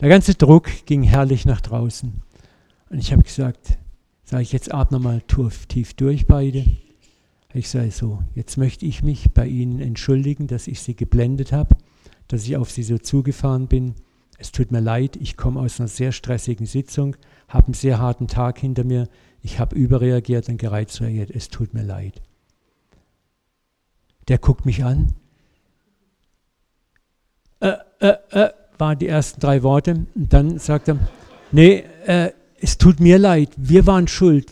[0.00, 2.12] Der ganze Druck ging herrlich nach draußen.
[2.90, 3.78] Und ich habe gesagt,
[4.22, 6.64] sage ich jetzt atme mal tief durch beide.
[7.54, 11.76] Ich sage so, jetzt möchte ich mich bei Ihnen entschuldigen, dass ich Sie geblendet habe,
[12.28, 13.94] dass ich auf Sie so zugefahren bin.
[14.38, 17.16] Es tut mir leid, ich komme aus einer sehr stressigen Sitzung,
[17.48, 19.08] habe einen sehr harten Tag hinter mir.
[19.42, 21.30] Ich habe überreagiert und gereizt reagiert.
[21.30, 22.22] Es tut mir leid.
[24.28, 25.14] Der guckt mich an.
[27.60, 30.06] Äh, äh, äh, waren die ersten drei Worte.
[30.14, 30.98] Und dann sagt er,
[31.52, 34.50] nee, äh, es tut mir leid, wir waren schuld.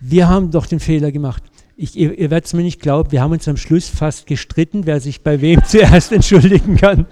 [0.00, 1.42] Wir haben doch den Fehler gemacht.
[1.80, 4.84] Ich, ihr, ihr werdet es mir nicht glauben, wir haben uns am Schluss fast gestritten,
[4.84, 7.06] wer sich bei wem zuerst entschuldigen kann.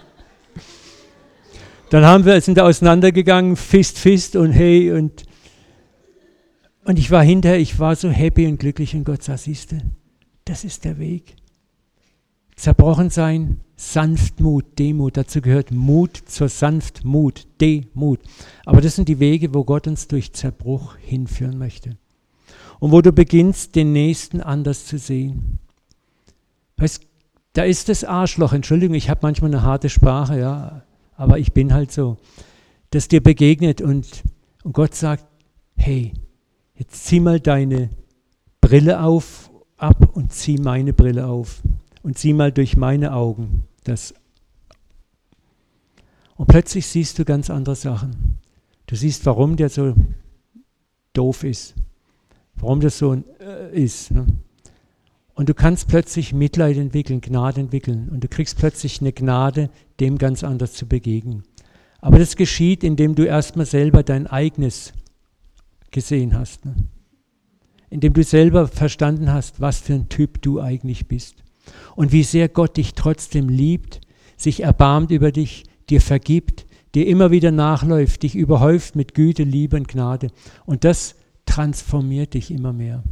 [1.91, 5.23] Dann haben wir, sind wir auseinandergegangen, Fist, Fist und hey und,
[6.85, 9.77] und ich war hinterher, ich war so happy und glücklich und Gott sagt, siehst du,
[10.45, 11.37] das ist der Weg.
[12.57, 15.17] Zerbrochen sein, Sanftmut, Demut.
[15.17, 18.19] Dazu gehört Mut zur Sanftmut, Demut.
[18.65, 21.99] Aber das sind die Wege, wo Gott uns durch Zerbruch hinführen möchte.
[22.79, 25.59] Und wo du beginnst, den Nächsten anders zu sehen.
[26.77, 27.03] Weißt,
[27.55, 30.83] da ist das Arschloch, Entschuldigung, ich habe manchmal eine harte Sprache, ja,
[31.17, 32.19] aber ich bin halt so,
[32.91, 34.23] das dir begegnet und,
[34.63, 35.25] und Gott sagt,
[35.77, 36.13] hey,
[36.75, 37.89] jetzt zieh mal deine
[38.61, 41.63] Brille auf, ab und zieh meine Brille auf
[42.03, 44.15] und sieh mal durch meine Augen das.
[46.37, 48.39] Und plötzlich siehst du ganz andere Sachen.
[48.87, 49.95] Du siehst, warum der so
[51.13, 51.75] doof ist,
[52.57, 54.11] warum das so äh, ist.
[54.11, 54.27] Ne?
[55.35, 58.09] Und du kannst plötzlich Mitleid entwickeln, Gnade entwickeln.
[58.11, 59.69] Und du kriegst plötzlich eine Gnade,
[60.01, 61.43] dem ganz anders zu begegnen.
[62.01, 64.93] Aber das geschieht, indem du erstmal selber dein eigenes
[65.91, 66.65] gesehen hast.
[66.65, 66.75] Ne?
[67.91, 71.37] Indem du selber verstanden hast, was für ein Typ du eigentlich bist
[71.97, 74.01] und wie sehr Gott dich trotzdem liebt,
[74.37, 79.77] sich erbarmt über dich, dir vergibt, dir immer wieder nachläuft, dich überhäuft mit Güte, Liebe
[79.77, 80.29] und Gnade.
[80.65, 81.15] Und das
[81.47, 83.03] transformiert dich immer mehr.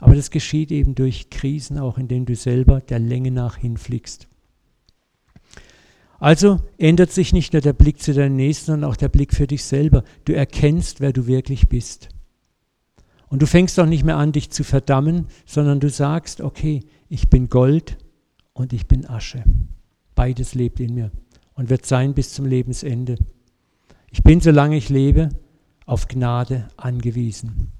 [0.00, 4.28] Aber das geschieht eben durch Krisen, auch in denen du selber der Länge nach hinfliegst.
[6.18, 9.46] Also ändert sich nicht nur der Blick zu deinem Nächsten, sondern auch der Blick für
[9.46, 10.04] dich selber.
[10.24, 12.10] Du erkennst, wer du wirklich bist.
[13.28, 17.30] Und du fängst auch nicht mehr an, dich zu verdammen, sondern du sagst, okay, ich
[17.30, 17.96] bin Gold
[18.52, 19.42] und ich bin Asche.
[20.14, 21.10] Beides lebt in mir
[21.54, 23.16] und wird sein bis zum Lebensende.
[24.10, 25.30] Ich bin, solange ich lebe,
[25.92, 27.70] auf Gnade angewiesen.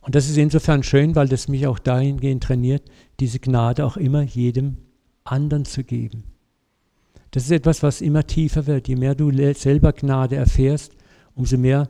[0.00, 2.82] Und das ist insofern schön, weil das mich auch dahingehend trainiert,
[3.20, 4.78] diese Gnade auch immer jedem
[5.22, 6.24] anderen zu geben.
[7.30, 8.88] Das ist etwas, was immer tiefer wird.
[8.88, 10.96] Je mehr du selber Gnade erfährst,
[11.36, 11.88] umso mehr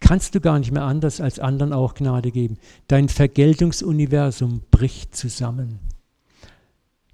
[0.00, 2.56] kannst du gar nicht mehr anders als anderen auch Gnade geben.
[2.88, 5.80] Dein Vergeltungsuniversum bricht zusammen.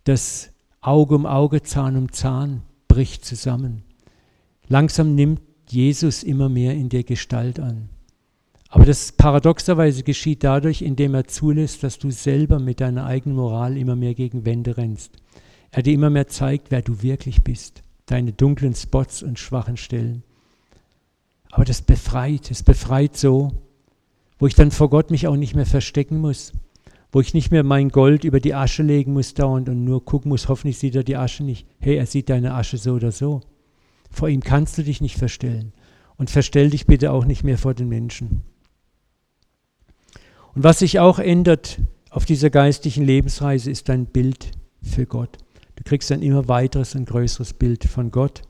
[0.04, 3.82] Das Auge um Auge, Zahn um Zahn bricht zusammen.
[4.68, 5.40] Langsam nimmt
[5.72, 7.88] Jesus immer mehr in der Gestalt an.
[8.68, 13.76] Aber das paradoxerweise geschieht dadurch, indem er zulässt, dass du selber mit deiner eigenen Moral
[13.76, 15.12] immer mehr gegen Wände rennst.
[15.70, 20.22] Er dir immer mehr zeigt, wer du wirklich bist, deine dunklen Spots und schwachen Stellen.
[21.50, 23.52] Aber das befreit, es befreit so,
[24.38, 26.52] wo ich dann vor Gott mich auch nicht mehr verstecken muss,
[27.12, 30.28] wo ich nicht mehr mein Gold über die Asche legen muss dauernd und nur gucken
[30.28, 31.66] muss, hoffentlich sieht er die Asche nicht.
[31.78, 33.40] Hey, er sieht deine Asche so oder so.
[34.10, 35.72] Vor ihm kannst du dich nicht verstellen.
[36.16, 38.42] Und verstell dich bitte auch nicht mehr vor den Menschen.
[40.54, 45.36] Und was sich auch ändert auf dieser geistlichen Lebensreise, ist dein Bild für Gott.
[45.76, 48.42] Du kriegst ein immer weiteres und größeres Bild von Gott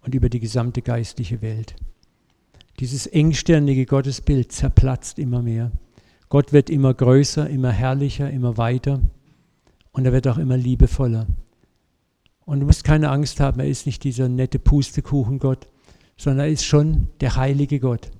[0.00, 1.76] und über die gesamte geistliche Welt.
[2.80, 5.72] Dieses engstirnige Gottesbild zerplatzt immer mehr.
[6.28, 9.00] Gott wird immer größer, immer herrlicher, immer weiter
[9.92, 11.26] und er wird auch immer liebevoller.
[12.46, 15.66] Und du musst keine Angst haben, er ist nicht dieser nette Pustekuchen-Gott,
[16.16, 18.10] sondern er ist schon der heilige Gott.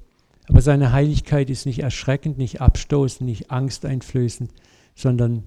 [0.49, 4.53] Aber seine Heiligkeit ist nicht erschreckend, nicht abstoßend, nicht angsteinflößend,
[4.97, 5.45] sondern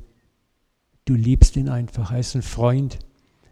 [1.03, 2.11] du liebst ihn einfach.
[2.11, 2.99] Er ist ein Freund,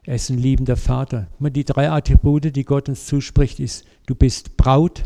[0.04, 1.28] er ist ein liebender Vater.
[1.40, 5.04] Die drei Attribute, die Gott uns zuspricht, ist, du bist Braut,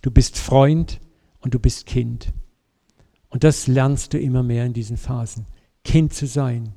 [0.00, 1.00] du bist Freund
[1.40, 2.32] und du bist Kind.
[3.28, 5.46] Und das lernst du immer mehr in diesen Phasen.
[5.84, 6.72] Kind zu sein,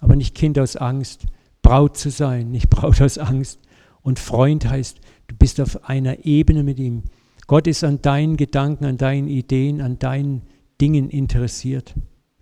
[0.00, 1.26] aber nicht Kind aus Angst,
[1.66, 3.58] Braut zu sein, nicht Braut aus Angst.
[4.00, 7.02] Und Freund heißt, du bist auf einer Ebene mit ihm.
[7.48, 10.42] Gott ist an deinen Gedanken, an deinen Ideen, an deinen
[10.80, 11.94] Dingen interessiert.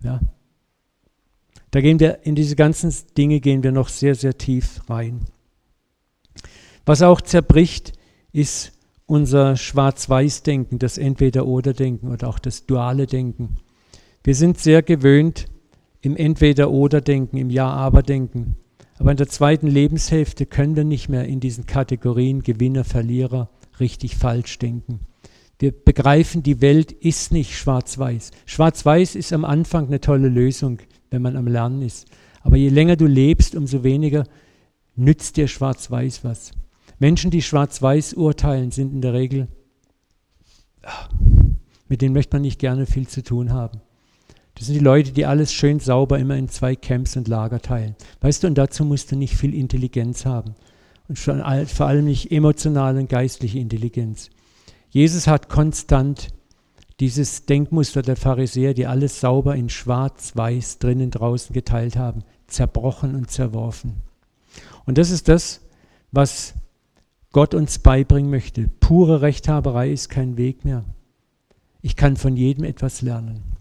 [0.03, 0.19] Ja.
[1.71, 5.21] Da gehen wir in diese ganzen Dinge gehen wir noch sehr, sehr tief rein.
[6.85, 7.93] Was auch zerbricht,
[8.31, 8.73] ist
[9.07, 13.57] unser Schwarz-Weiß-Denken, das Entweder-Oder-Denken oder auch das duale Denken.
[14.23, 15.47] Wir sind sehr gewöhnt
[16.01, 18.57] im Entweder-Oder-Denken, im Ja-Aber-Denken.
[18.97, 24.15] Aber in der zweiten Lebenshälfte können wir nicht mehr in diesen Kategorien Gewinner, Verlierer, richtig
[24.15, 25.01] falsch denken.
[25.59, 28.31] Wir begreifen, die Welt ist nicht schwarz-weiß.
[28.45, 30.79] Schwarz-weiß ist am Anfang eine tolle Lösung,
[31.09, 32.07] wenn man am Lernen ist.
[32.41, 34.25] Aber je länger du lebst, umso weniger
[34.95, 36.51] nützt dir schwarz-weiß was.
[36.99, 39.47] Menschen, die schwarz-weiß urteilen, sind in der Regel,
[41.87, 43.81] mit denen möchte man nicht gerne viel zu tun haben.
[44.55, 47.95] Das sind die Leute, die alles schön sauber immer in zwei Camps und Lager teilen.
[48.21, 50.55] Weißt du, und dazu musst du nicht viel Intelligenz haben
[51.07, 54.29] und schon vor allem nicht emotionale und geistliche Intelligenz.
[54.89, 56.29] Jesus hat konstant
[57.01, 63.15] dieses Denkmuster der Pharisäer, die alles sauber in schwarz, weiß, drinnen, draußen geteilt haben, zerbrochen
[63.15, 63.95] und zerworfen.
[64.85, 65.61] Und das ist das,
[66.11, 66.53] was
[67.33, 68.69] Gott uns beibringen möchte.
[68.79, 70.85] Pure Rechthaberei ist kein Weg mehr.
[71.81, 73.54] Ich kann von jedem etwas lernen.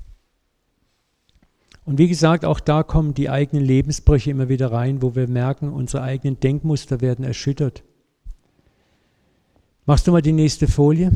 [1.85, 5.71] Und wie gesagt, auch da kommen die eigenen Lebensbrüche immer wieder rein, wo wir merken,
[5.71, 7.83] unsere eigenen Denkmuster werden erschüttert.
[9.85, 11.13] Machst du mal die nächste Folie?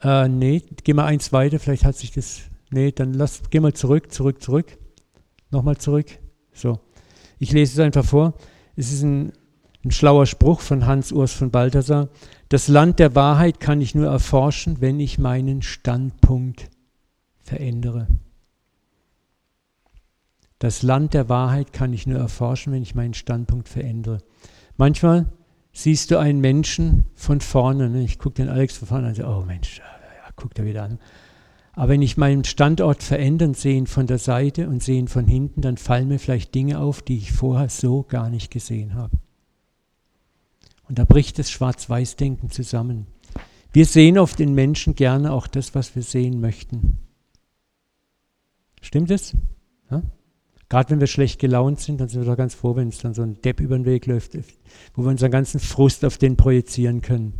[0.00, 2.42] Äh, nee, geh mal eins weiter, vielleicht hat sich das.
[2.70, 4.78] Nee, dann lass, geh mal zurück, zurück, zurück.
[5.50, 6.06] Nochmal zurück.
[6.52, 6.78] So.
[7.38, 8.34] Ich lese es einfach vor.
[8.76, 9.32] Es ist ein,
[9.84, 12.08] ein schlauer Spruch von Hans Urs von Balthasar.
[12.48, 16.70] Das Land der Wahrheit kann ich nur erforschen, wenn ich meinen Standpunkt
[17.42, 18.08] verändere.
[20.58, 24.18] Das Land der Wahrheit kann ich nur erforschen, wenn ich meinen Standpunkt verändere.
[24.76, 25.26] Manchmal
[25.72, 27.90] siehst du einen Menschen von vorne.
[27.90, 28.04] Ne?
[28.04, 29.84] Ich gucke den Alex von vorne an und sage, oh Mensch, ja,
[30.36, 30.98] guckt er wieder an.
[31.72, 35.26] Aber wenn ich meinen Standort verändern sehe ihn von der Seite und sehe ihn von
[35.26, 39.16] hinten, dann fallen mir vielleicht Dinge auf, die ich vorher so gar nicht gesehen habe.
[40.88, 43.06] Und da bricht das Schwarz-Weiß-Denken zusammen.
[43.72, 46.98] Wir sehen oft in Menschen gerne auch das, was wir sehen möchten.
[48.82, 49.34] Stimmt es?
[49.90, 50.02] Ja?
[50.68, 53.14] Gerade wenn wir schlecht gelaunt sind, dann sind wir doch ganz froh, wenn es dann
[53.14, 54.36] so ein Depp über den Weg läuft,
[54.94, 57.34] wo wir unseren ganzen Frust auf den projizieren können.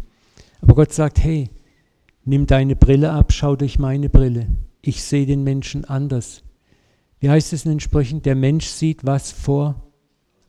[0.60, 1.50] Aber Gott sagt, hey,
[2.24, 4.46] nimm deine Brille ab, schau durch meine Brille.
[4.80, 6.42] Ich sehe den Menschen anders.
[7.20, 8.22] Wie heißt es in den Sprüchen?
[8.22, 9.92] Der Mensch sieht, was vor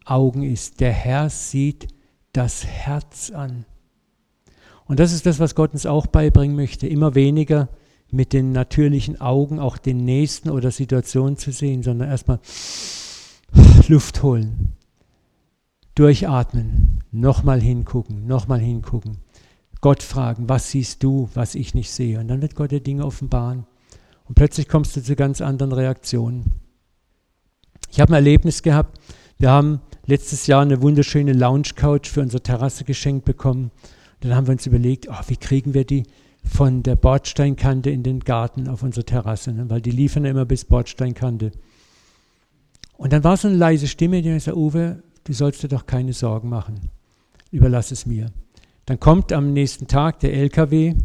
[0.05, 0.79] Augen ist.
[0.79, 1.87] Der Herr sieht
[2.33, 3.65] das Herz an.
[4.85, 6.87] Und das ist das, was Gott uns auch beibringen möchte.
[6.87, 7.69] Immer weniger
[8.13, 12.39] mit den natürlichen Augen auch den Nächsten oder Situationen zu sehen, sondern erstmal
[13.87, 14.73] Luft holen,
[15.95, 19.17] durchatmen, nochmal hingucken, nochmal hingucken.
[19.81, 22.19] Gott fragen, was siehst du, was ich nicht sehe?
[22.19, 23.65] Und dann wird Gott dir Dinge offenbaren.
[24.25, 26.53] Und plötzlich kommst du zu ganz anderen Reaktionen.
[27.91, 28.99] Ich habe ein Erlebnis gehabt.
[29.39, 33.71] Wir haben letztes Jahr eine wunderschöne Lounge-Couch für unsere Terrasse geschenkt bekommen.
[34.21, 36.03] Dann haben wir uns überlegt, oh, wie kriegen wir die
[36.43, 39.69] von der Bordsteinkante in den Garten auf unsere Terrasse, ne?
[39.69, 41.51] weil die liefern immer bis Bordsteinkante.
[42.97, 46.13] Und dann war so eine leise Stimme, die sagt, Uwe, du sollst dir doch keine
[46.13, 46.89] Sorgen machen,
[47.51, 48.31] überlass es mir.
[48.85, 50.95] Dann kommt am nächsten Tag der LKW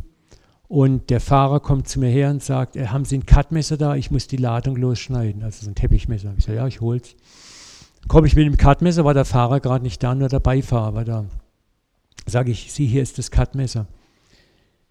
[0.66, 3.95] und der Fahrer kommt zu mir her und sagt, äh, haben Sie ein Cutmesser da?
[3.97, 6.34] Ich muss die Ladung losschneiden, also so ein Teppichmesser.
[6.36, 7.14] Ich sage, ja, ich hol's.
[8.07, 11.05] Komme ich mit dem Cutmesser, war der Fahrer gerade nicht da, nur der Beifahrer war
[11.05, 11.24] da.
[12.26, 13.86] Sage ich, Sie, hier ist das Cutmesser.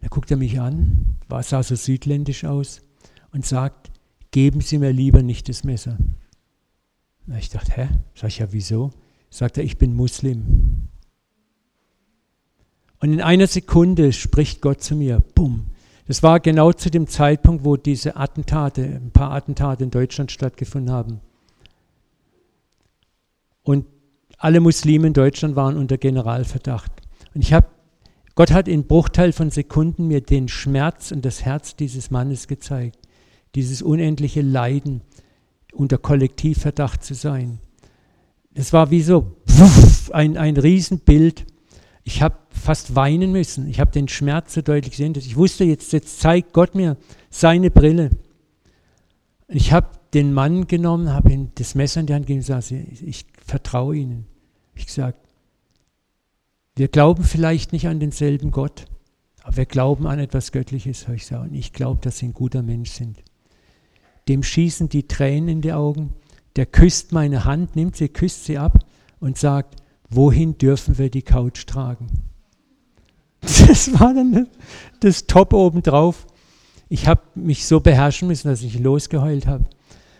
[0.01, 2.81] Da guckt er mich an, war, sah so südländisch aus
[3.31, 3.91] und sagt,
[4.31, 5.97] geben Sie mir lieber nicht das Messer.
[7.25, 7.89] Na, ich dachte, hä?
[8.15, 8.91] Sag ich, ja, wieso?
[9.29, 10.87] Sagt er, ich bin Muslim.
[12.99, 15.67] Und in einer Sekunde spricht Gott zu mir, bumm.
[16.07, 20.91] Das war genau zu dem Zeitpunkt, wo diese Attentate, ein paar Attentate in Deutschland stattgefunden
[20.91, 21.19] haben.
[23.63, 23.85] Und
[24.37, 26.91] alle Muslime in Deutschland waren unter Generalverdacht.
[27.33, 27.67] Und ich habe,
[28.37, 32.99] Gott hat in Bruchteil von Sekunden mir den Schmerz und das Herz dieses Mannes gezeigt.
[33.55, 35.01] Dieses unendliche Leiden,
[35.73, 37.57] unter Kollektivverdacht zu sein.
[38.53, 39.37] Es war wie so
[40.11, 41.47] ein, ein Riesenbild.
[42.03, 43.67] Ich habe fast weinen müssen.
[43.67, 45.13] Ich habe den Schmerz so deutlich gesehen.
[45.13, 46.95] Dass ich wusste, jetzt, jetzt zeigt Gott mir
[47.31, 48.11] seine Brille.
[49.47, 52.71] Ich habe den Mann genommen, habe ihm das Messer in die Hand gegeben und gesagt,
[53.01, 54.27] ich vertraue Ihnen.
[54.75, 55.26] Ich gesagt,
[56.77, 58.85] wir glauben vielleicht nicht an denselben Gott,
[59.43, 61.31] aber wir glauben an etwas Göttliches, habe ich.
[61.31, 63.23] Und ich glaube, dass Sie ein guter Mensch sind.
[64.27, 66.13] Dem schießen die Tränen in die Augen.
[66.55, 68.79] Der küsst meine Hand, nimmt sie, küsst sie ab
[69.19, 72.07] und sagt, wohin dürfen wir die Couch tragen?
[73.67, 74.47] Das war dann
[74.99, 76.25] das Top obendrauf.
[76.89, 79.65] Ich habe mich so beherrschen müssen, dass ich losgeheult habe.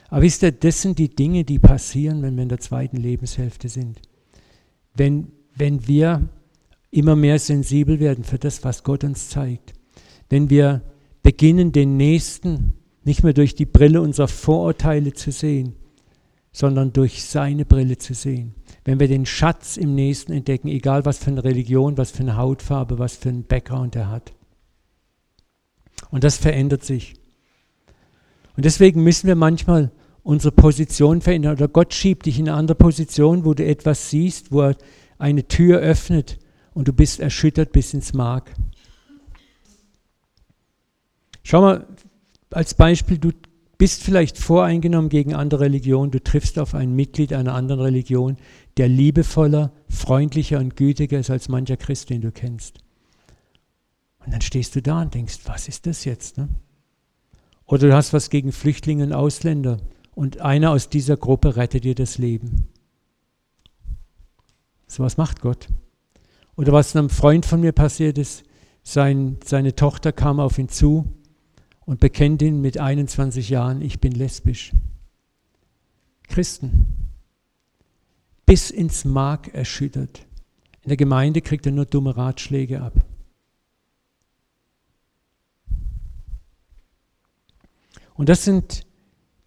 [0.10, 3.70] Aber wisst ihr, das sind die Dinge, die passieren, wenn wir in der zweiten Lebenshälfte
[3.70, 4.00] sind.
[4.94, 6.30] Wenn, wenn wir
[6.92, 9.74] immer mehr sensibel werden für das, was Gott uns zeigt.
[10.30, 10.82] Wenn wir
[11.24, 12.74] beginnen, den Nächsten
[13.04, 15.76] nicht mehr durch die Brille unserer Vorurteile zu sehen,
[16.52, 18.56] sondern durch seine Brille zu sehen.
[18.84, 22.38] Wenn wir den Schatz im Nächsten entdecken, egal was für eine Religion, was für eine
[22.38, 24.34] Hautfarbe, was für einen Background er hat.
[26.10, 27.16] Und das verändert sich.
[28.56, 29.92] Und deswegen müssen wir manchmal
[30.24, 31.54] unsere Position verändern.
[31.54, 34.76] Oder Gott schiebt dich in eine andere Position, wo du etwas siehst, wo er
[35.18, 36.40] eine Tür öffnet
[36.78, 38.54] und du bist erschüttert bis ins Mark.
[41.42, 41.88] Schau mal,
[42.52, 43.32] als Beispiel, du
[43.80, 48.38] bist vielleicht voreingenommen gegen andere Religionen, du triffst auf ein Mitglied einer anderen Religion,
[48.78, 52.78] der liebevoller, freundlicher und gütiger ist als mancher Christ, den du kennst.
[54.24, 56.38] Und dann stehst du da und denkst, was ist das jetzt?
[56.38, 56.48] Ne?
[57.66, 59.80] Oder du hast was gegen Flüchtlinge und Ausländer
[60.14, 62.68] und einer aus dieser Gruppe rettet dir das Leben.
[64.86, 65.70] So was macht Gott.
[66.58, 68.44] Oder was einem Freund von mir passiert ist,
[68.84, 71.14] sein, seine Tochter kam auf ihn zu
[71.86, 74.74] und bekennt ihn mit 21 Jahren, ich bin lesbisch.
[76.28, 77.12] Christen,
[78.46, 80.26] bis ins Mark erschüttert.
[80.82, 82.94] In der Gemeinde kriegt er nur dumme Ratschläge ab.
[88.16, 88.88] Und das sind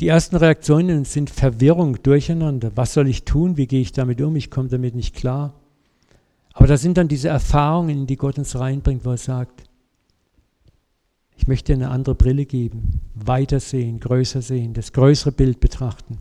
[0.00, 2.70] die ersten Reaktionen, sind Verwirrung, Durcheinander.
[2.76, 3.56] Was soll ich tun?
[3.56, 4.36] Wie gehe ich damit um?
[4.36, 5.59] Ich komme damit nicht klar.
[6.52, 9.64] Aber da sind dann diese Erfahrungen, die Gott uns reinbringt, wo er sagt,
[11.36, 16.18] ich möchte eine andere Brille geben, weiter sehen, größer sehen, das größere Bild betrachten.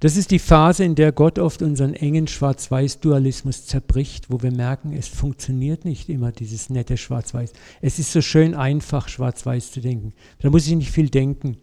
[0.00, 4.92] Das ist die Phase, in der Gott oft unseren engen Schwarz-Weiß-Dualismus zerbricht, wo wir merken,
[4.92, 7.52] es funktioniert nicht immer dieses nette Schwarz-Weiß.
[7.80, 10.12] Es ist so schön einfach, Schwarz-Weiß zu denken.
[10.40, 11.56] Da muss ich nicht viel denken.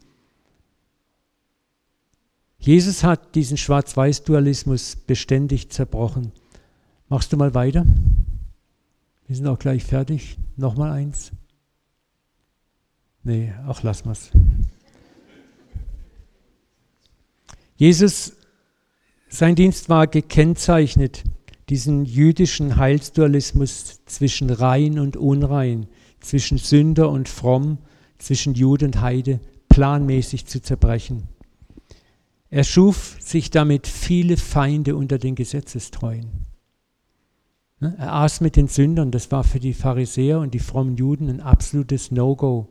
[2.62, 6.32] Jesus hat diesen Schwarz-Weiß-Dualismus beständig zerbrochen.
[7.10, 7.86] Machst du mal weiter?
[9.26, 10.38] Wir sind auch gleich fertig.
[10.58, 11.32] Nochmal eins.
[13.24, 14.30] Nee, auch lass mal's.
[17.76, 18.34] Jesus,
[19.28, 21.24] sein Dienst war gekennzeichnet,
[21.70, 25.88] diesen jüdischen Heilsdualismus zwischen rein und unrein,
[26.20, 27.80] zwischen Sünder und fromm,
[28.20, 31.28] zwischen Jude und Heide planmäßig zu zerbrechen.
[32.52, 36.30] Er schuf sich damit viele Feinde unter den Gesetzestreuen.
[37.80, 37.96] Ne?
[37.98, 41.40] Er aß mit den Sündern, das war für die Pharisäer und die frommen Juden ein
[41.40, 42.68] absolutes No-Go.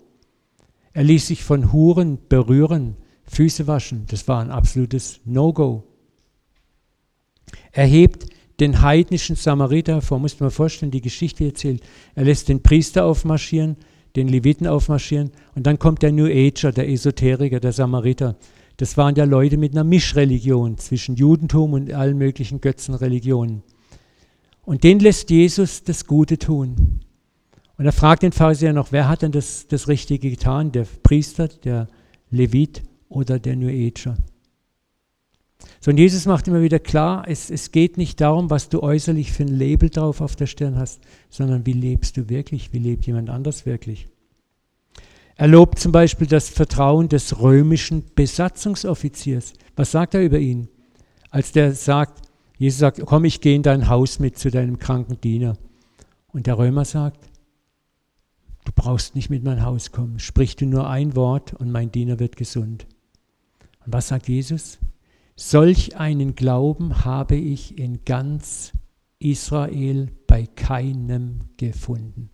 [0.93, 5.85] Er ließ sich von Huren berühren, Füße waschen, das war ein absolutes No-Go.
[7.73, 8.27] Er hebt
[8.61, 11.83] den heidnischen Samariter hervor, muss man vorstellen, die Geschichte erzählt.
[12.15, 13.77] Er lässt den Priester aufmarschieren,
[14.15, 18.37] den Leviten aufmarschieren und dann kommt der New Ager, der Esoteriker, der Samariter.
[18.81, 23.63] Das waren ja Leute mit einer Mischreligion zwischen Judentum und allen möglichen Götzenreligionen.
[24.63, 27.01] Und den lässt Jesus das Gute tun.
[27.77, 30.73] Und er fragt den Pharisäer noch, wer hat denn das, das Richtige getan?
[30.73, 31.89] Der Priester, der
[32.31, 34.17] Levit oder der New Ager?
[35.79, 39.31] So, und Jesus macht immer wieder klar, es, es geht nicht darum, was du äußerlich
[39.31, 43.07] für ein Label drauf auf der Stirn hast, sondern wie lebst du wirklich, wie lebt
[43.07, 44.09] jemand anders wirklich.
[45.41, 49.55] Er lobt zum Beispiel das Vertrauen des römischen Besatzungsoffiziers.
[49.75, 50.69] Was sagt er über ihn?
[51.31, 52.29] Als der sagt,
[52.59, 55.57] Jesus sagt, komm, ich gehe in dein Haus mit zu deinem kranken Diener.
[56.29, 57.31] Und der Römer sagt,
[58.67, 62.19] du brauchst nicht mit mein Haus kommen, sprich du nur ein Wort und mein Diener
[62.19, 62.87] wird gesund.
[63.87, 64.79] Und was sagt Jesus?
[65.37, 68.73] Solch einen Glauben habe ich in ganz
[69.19, 72.29] Israel bei keinem gefunden.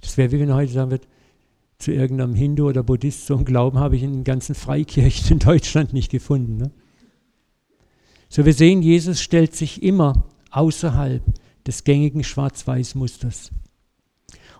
[0.00, 1.06] Das wäre wie wenn heute sagen wird,
[1.78, 5.38] zu irgendeinem Hindu oder Buddhist so einen Glauben habe ich in den ganzen Freikirchen in
[5.38, 6.56] Deutschland nicht gefunden.
[6.56, 6.70] Ne?
[8.28, 11.22] So wir sehen, Jesus stellt sich immer außerhalb
[11.66, 13.50] des gängigen Schwarz-Weiß-Musters.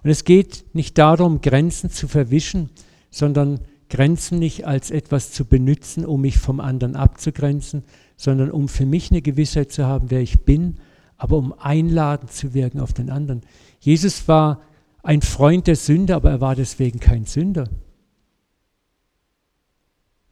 [0.03, 2.71] Und es geht nicht darum, Grenzen zu verwischen,
[3.11, 3.61] sondern
[3.91, 7.83] Grenzen nicht als etwas zu benutzen, um mich vom anderen abzugrenzen,
[8.17, 10.77] sondern um für mich eine Gewissheit zu haben, wer ich bin,
[11.17, 13.43] aber um einladend zu wirken auf den anderen.
[13.81, 14.61] Jesus war
[15.03, 17.69] ein Freund der Sünde, aber er war deswegen kein Sünder.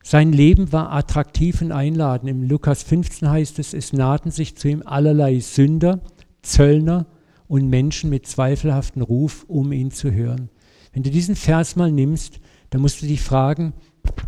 [0.03, 2.31] Sein Leben war attraktiv und einladend.
[2.31, 6.01] Im Lukas 15 heißt es, es nahten sich zu ihm allerlei Sünder,
[6.43, 7.07] Zöllner
[7.49, 10.49] und Menschen mit zweifelhaftem Ruf, um ihn zu hören.
[10.93, 12.39] Wenn du diesen Vers mal nimmst,
[12.71, 13.75] dann musst du dich fragen,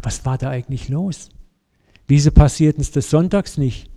[0.02, 1.28] was war da eigentlich los?
[2.08, 3.90] Wieso passiert uns das sonntags nicht?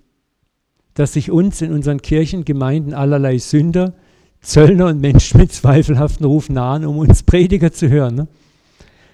[0.94, 3.96] Dass sich uns in unseren Kirchengemeinden allerlei Sünder,
[4.42, 8.16] Zöllner und Menschen mit zweifelhaftem Ruf nahen, um uns Prediger zu hören.
[8.16, 8.28] Ne?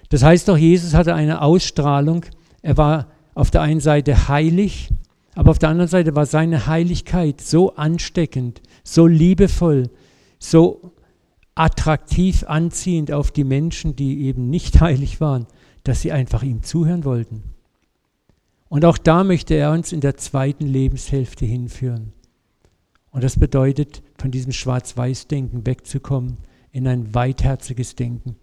[0.08, 2.24] Das heißt doch, Jesus hatte eine Ausstrahlung.
[2.62, 4.88] Er war auf der einen Seite heilig,
[5.34, 9.90] aber auf der anderen Seite war seine Heiligkeit so ansteckend, so liebevoll,
[10.38, 10.92] so
[11.54, 15.46] attraktiv anziehend auf die Menschen, die eben nicht heilig waren,
[15.84, 17.42] dass sie einfach ihm zuhören wollten.
[18.68, 22.12] Und auch da möchte er uns in der zweiten Lebenshälfte hinführen.
[23.18, 26.36] Und das bedeutet, von diesem Schwarz-Weiß-Denken wegzukommen
[26.70, 28.36] in ein weitherziges Denken,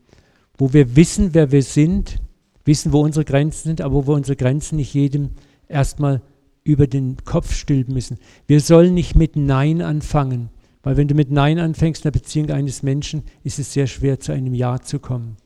[0.58, 2.18] wo wir wissen, wer wir sind,
[2.66, 5.30] wissen, wo unsere Grenzen sind, aber wo wir unsere Grenzen nicht jedem
[5.70, 6.22] erstmal
[6.66, 8.18] über den Kopf stülpen müssen.
[8.48, 10.50] Wir sollen nicht mit Nein anfangen,
[10.84, 14.20] weil wenn du mit Nein anfängst in der Beziehung eines Menschen, ist es sehr schwer,
[14.20, 15.38] zu einem Ja zu kommen.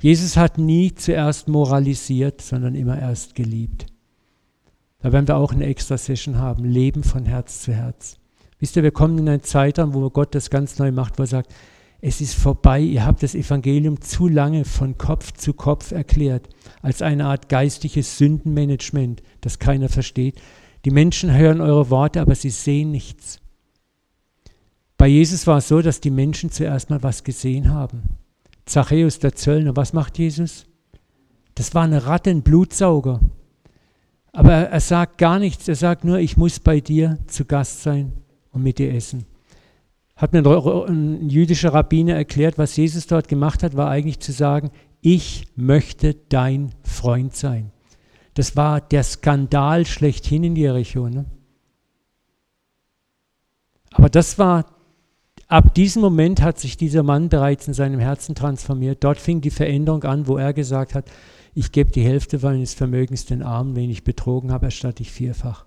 [0.00, 3.86] Jesus hat nie zuerst moralisiert, sondern immer erst geliebt.
[4.98, 8.19] Da werden wir auch eine extra Session haben, Leben von Herz zu Herz.
[8.60, 11.22] Wisst ihr, wir kommen in eine Zeit an, wo Gott das ganz neu macht, wo
[11.22, 11.52] er sagt,
[12.02, 16.48] es ist vorbei, ihr habt das Evangelium zu lange von Kopf zu Kopf erklärt,
[16.82, 20.40] als eine Art geistliches Sündenmanagement, das keiner versteht.
[20.84, 23.40] Die Menschen hören eure Worte, aber sie sehen nichts.
[24.96, 28.02] Bei Jesus war es so, dass die Menschen zuerst mal was gesehen haben.
[28.66, 30.66] Zachäus, der Zöllner, was macht Jesus?
[31.54, 33.20] Das war eine Ratte, ein Blutsauger.
[34.32, 37.82] Aber er, er sagt gar nichts, er sagt nur, ich muss bei dir zu Gast
[37.82, 38.12] sein
[38.52, 39.26] und mit dir essen.
[40.16, 40.44] Hat mir
[40.86, 44.70] ein, jüdischer Rabbiner erklärt, was Jesus dort gemacht hat, war eigentlich zu sagen,
[45.00, 47.72] ich möchte dein Freund sein.
[48.34, 51.08] Das war der Skandal schlechthin in Jericho.
[51.08, 51.24] Ne?
[53.92, 54.66] Aber das war,
[55.48, 59.02] ab diesem Moment hat sich dieser Mann bereits in seinem Herzen transformiert.
[59.02, 61.10] Dort fing die Veränderung an, wo er gesagt hat,
[61.54, 65.64] ich gebe die Hälfte meines Vermögens den Armen, wenn ich betrogen habe, erstatte ich vierfach.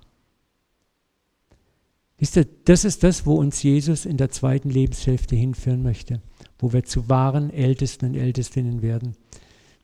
[2.24, 6.22] Wisst ihr, das ist das, wo uns Jesus in der zweiten Lebenshälfte hinführen möchte,
[6.58, 9.18] wo wir zu wahren Ältesten und Ältestinnen werden,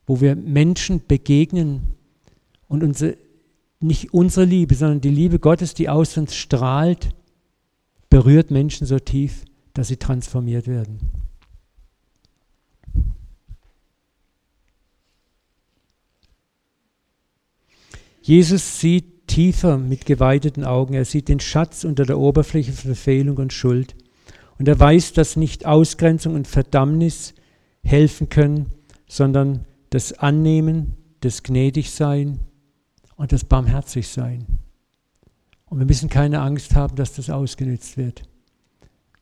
[0.06, 1.82] wo wir Menschen begegnen
[2.66, 3.18] und unsere,
[3.80, 7.10] nicht unsere Liebe, sondern die Liebe Gottes, die aus uns strahlt,
[8.08, 10.98] berührt Menschen so tief, dass sie transformiert werden.
[18.22, 20.94] Jesus sieht tiefer mit geweiteten Augen.
[20.94, 23.94] Er sieht den Schatz unter der Oberfläche von Verfehlung und Schuld.
[24.58, 27.34] Und er weiß, dass nicht Ausgrenzung und Verdammnis
[27.82, 28.72] helfen können,
[29.08, 32.40] sondern das Annehmen, das Gnädigsein
[33.16, 34.46] und das Barmherzigsein.
[35.66, 38.22] Und wir müssen keine Angst haben, dass das ausgenützt wird.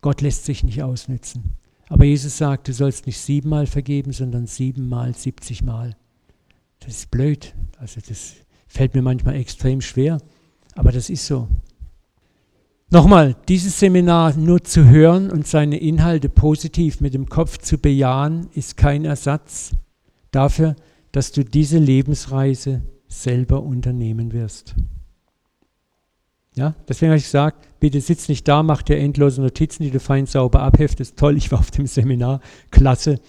[0.00, 1.54] Gott lässt sich nicht ausnützen.
[1.90, 5.96] Aber Jesus sagt, du sollst nicht siebenmal vergeben, sondern siebenmal, siebzigmal.
[6.80, 7.54] Das ist blöd.
[7.78, 8.36] Also das
[8.68, 10.18] Fällt mir manchmal extrem schwer,
[10.74, 11.48] aber das ist so.
[12.90, 18.48] Nochmal, dieses Seminar nur zu hören und seine Inhalte positiv mit dem Kopf zu bejahen,
[18.54, 19.72] ist kein Ersatz
[20.30, 20.76] dafür,
[21.12, 24.74] dass du diese Lebensreise selber unternehmen wirst.
[26.54, 30.00] Ja, deswegen habe ich gesagt, bitte sitz nicht da, mach dir endlose Notizen, die du
[30.00, 31.16] fein sauber abheftest.
[31.16, 32.40] Toll, ich war auf dem Seminar,
[32.70, 33.20] klasse.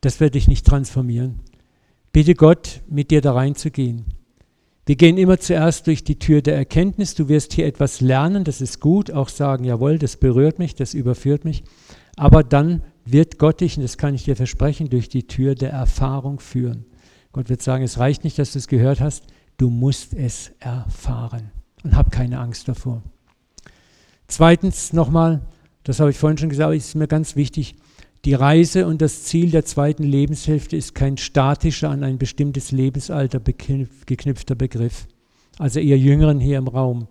[0.00, 1.40] Das wird dich nicht transformieren.
[2.12, 4.15] Bitte Gott, mit dir da reinzugehen.
[4.86, 7.16] Wir gehen immer zuerst durch die Tür der Erkenntnis.
[7.16, 10.94] Du wirst hier etwas lernen, das ist gut, auch sagen, jawohl, das berührt mich, das
[10.94, 11.64] überführt mich.
[12.16, 15.70] Aber dann wird Gott dich, und das kann ich dir versprechen, durch die Tür der
[15.70, 16.86] Erfahrung führen.
[17.32, 19.24] Gott wird sagen, es reicht nicht, dass du es gehört hast,
[19.56, 21.50] du musst es erfahren.
[21.82, 23.02] Und hab keine Angst davor.
[24.28, 25.42] Zweitens nochmal,
[25.82, 27.74] das habe ich vorhin schon gesagt, ist mir ganz wichtig,
[28.24, 33.40] die Reise und das Ziel der zweiten Lebenshälfte ist kein statischer, an ein bestimmtes Lebensalter
[33.40, 35.06] geknüpfter Begriff.
[35.58, 37.08] Also ihr Jüngeren hier im Raum.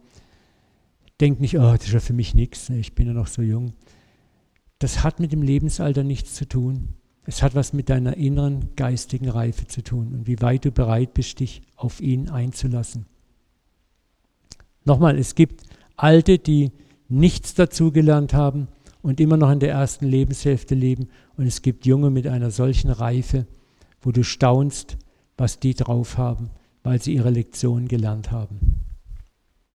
[1.22, 3.74] denk nicht, oh, das ist ja für mich nichts, ich bin ja noch so jung.
[4.80, 6.90] Das hat mit dem Lebensalter nichts zu tun.
[7.26, 11.14] Es hat was mit deiner inneren geistigen Reife zu tun und wie weit du bereit
[11.14, 13.06] bist, dich auf ihn einzulassen.
[14.84, 15.64] Nochmal, es gibt
[15.98, 16.72] Alte, die
[17.08, 18.68] nichts dazugelernt haben
[19.06, 22.90] und immer noch in der ersten Lebenshälfte leben und es gibt Junge mit einer solchen
[22.90, 23.46] Reife,
[24.02, 24.98] wo du staunst,
[25.38, 26.50] was die drauf haben,
[26.82, 28.85] weil sie ihre Lektion gelernt haben.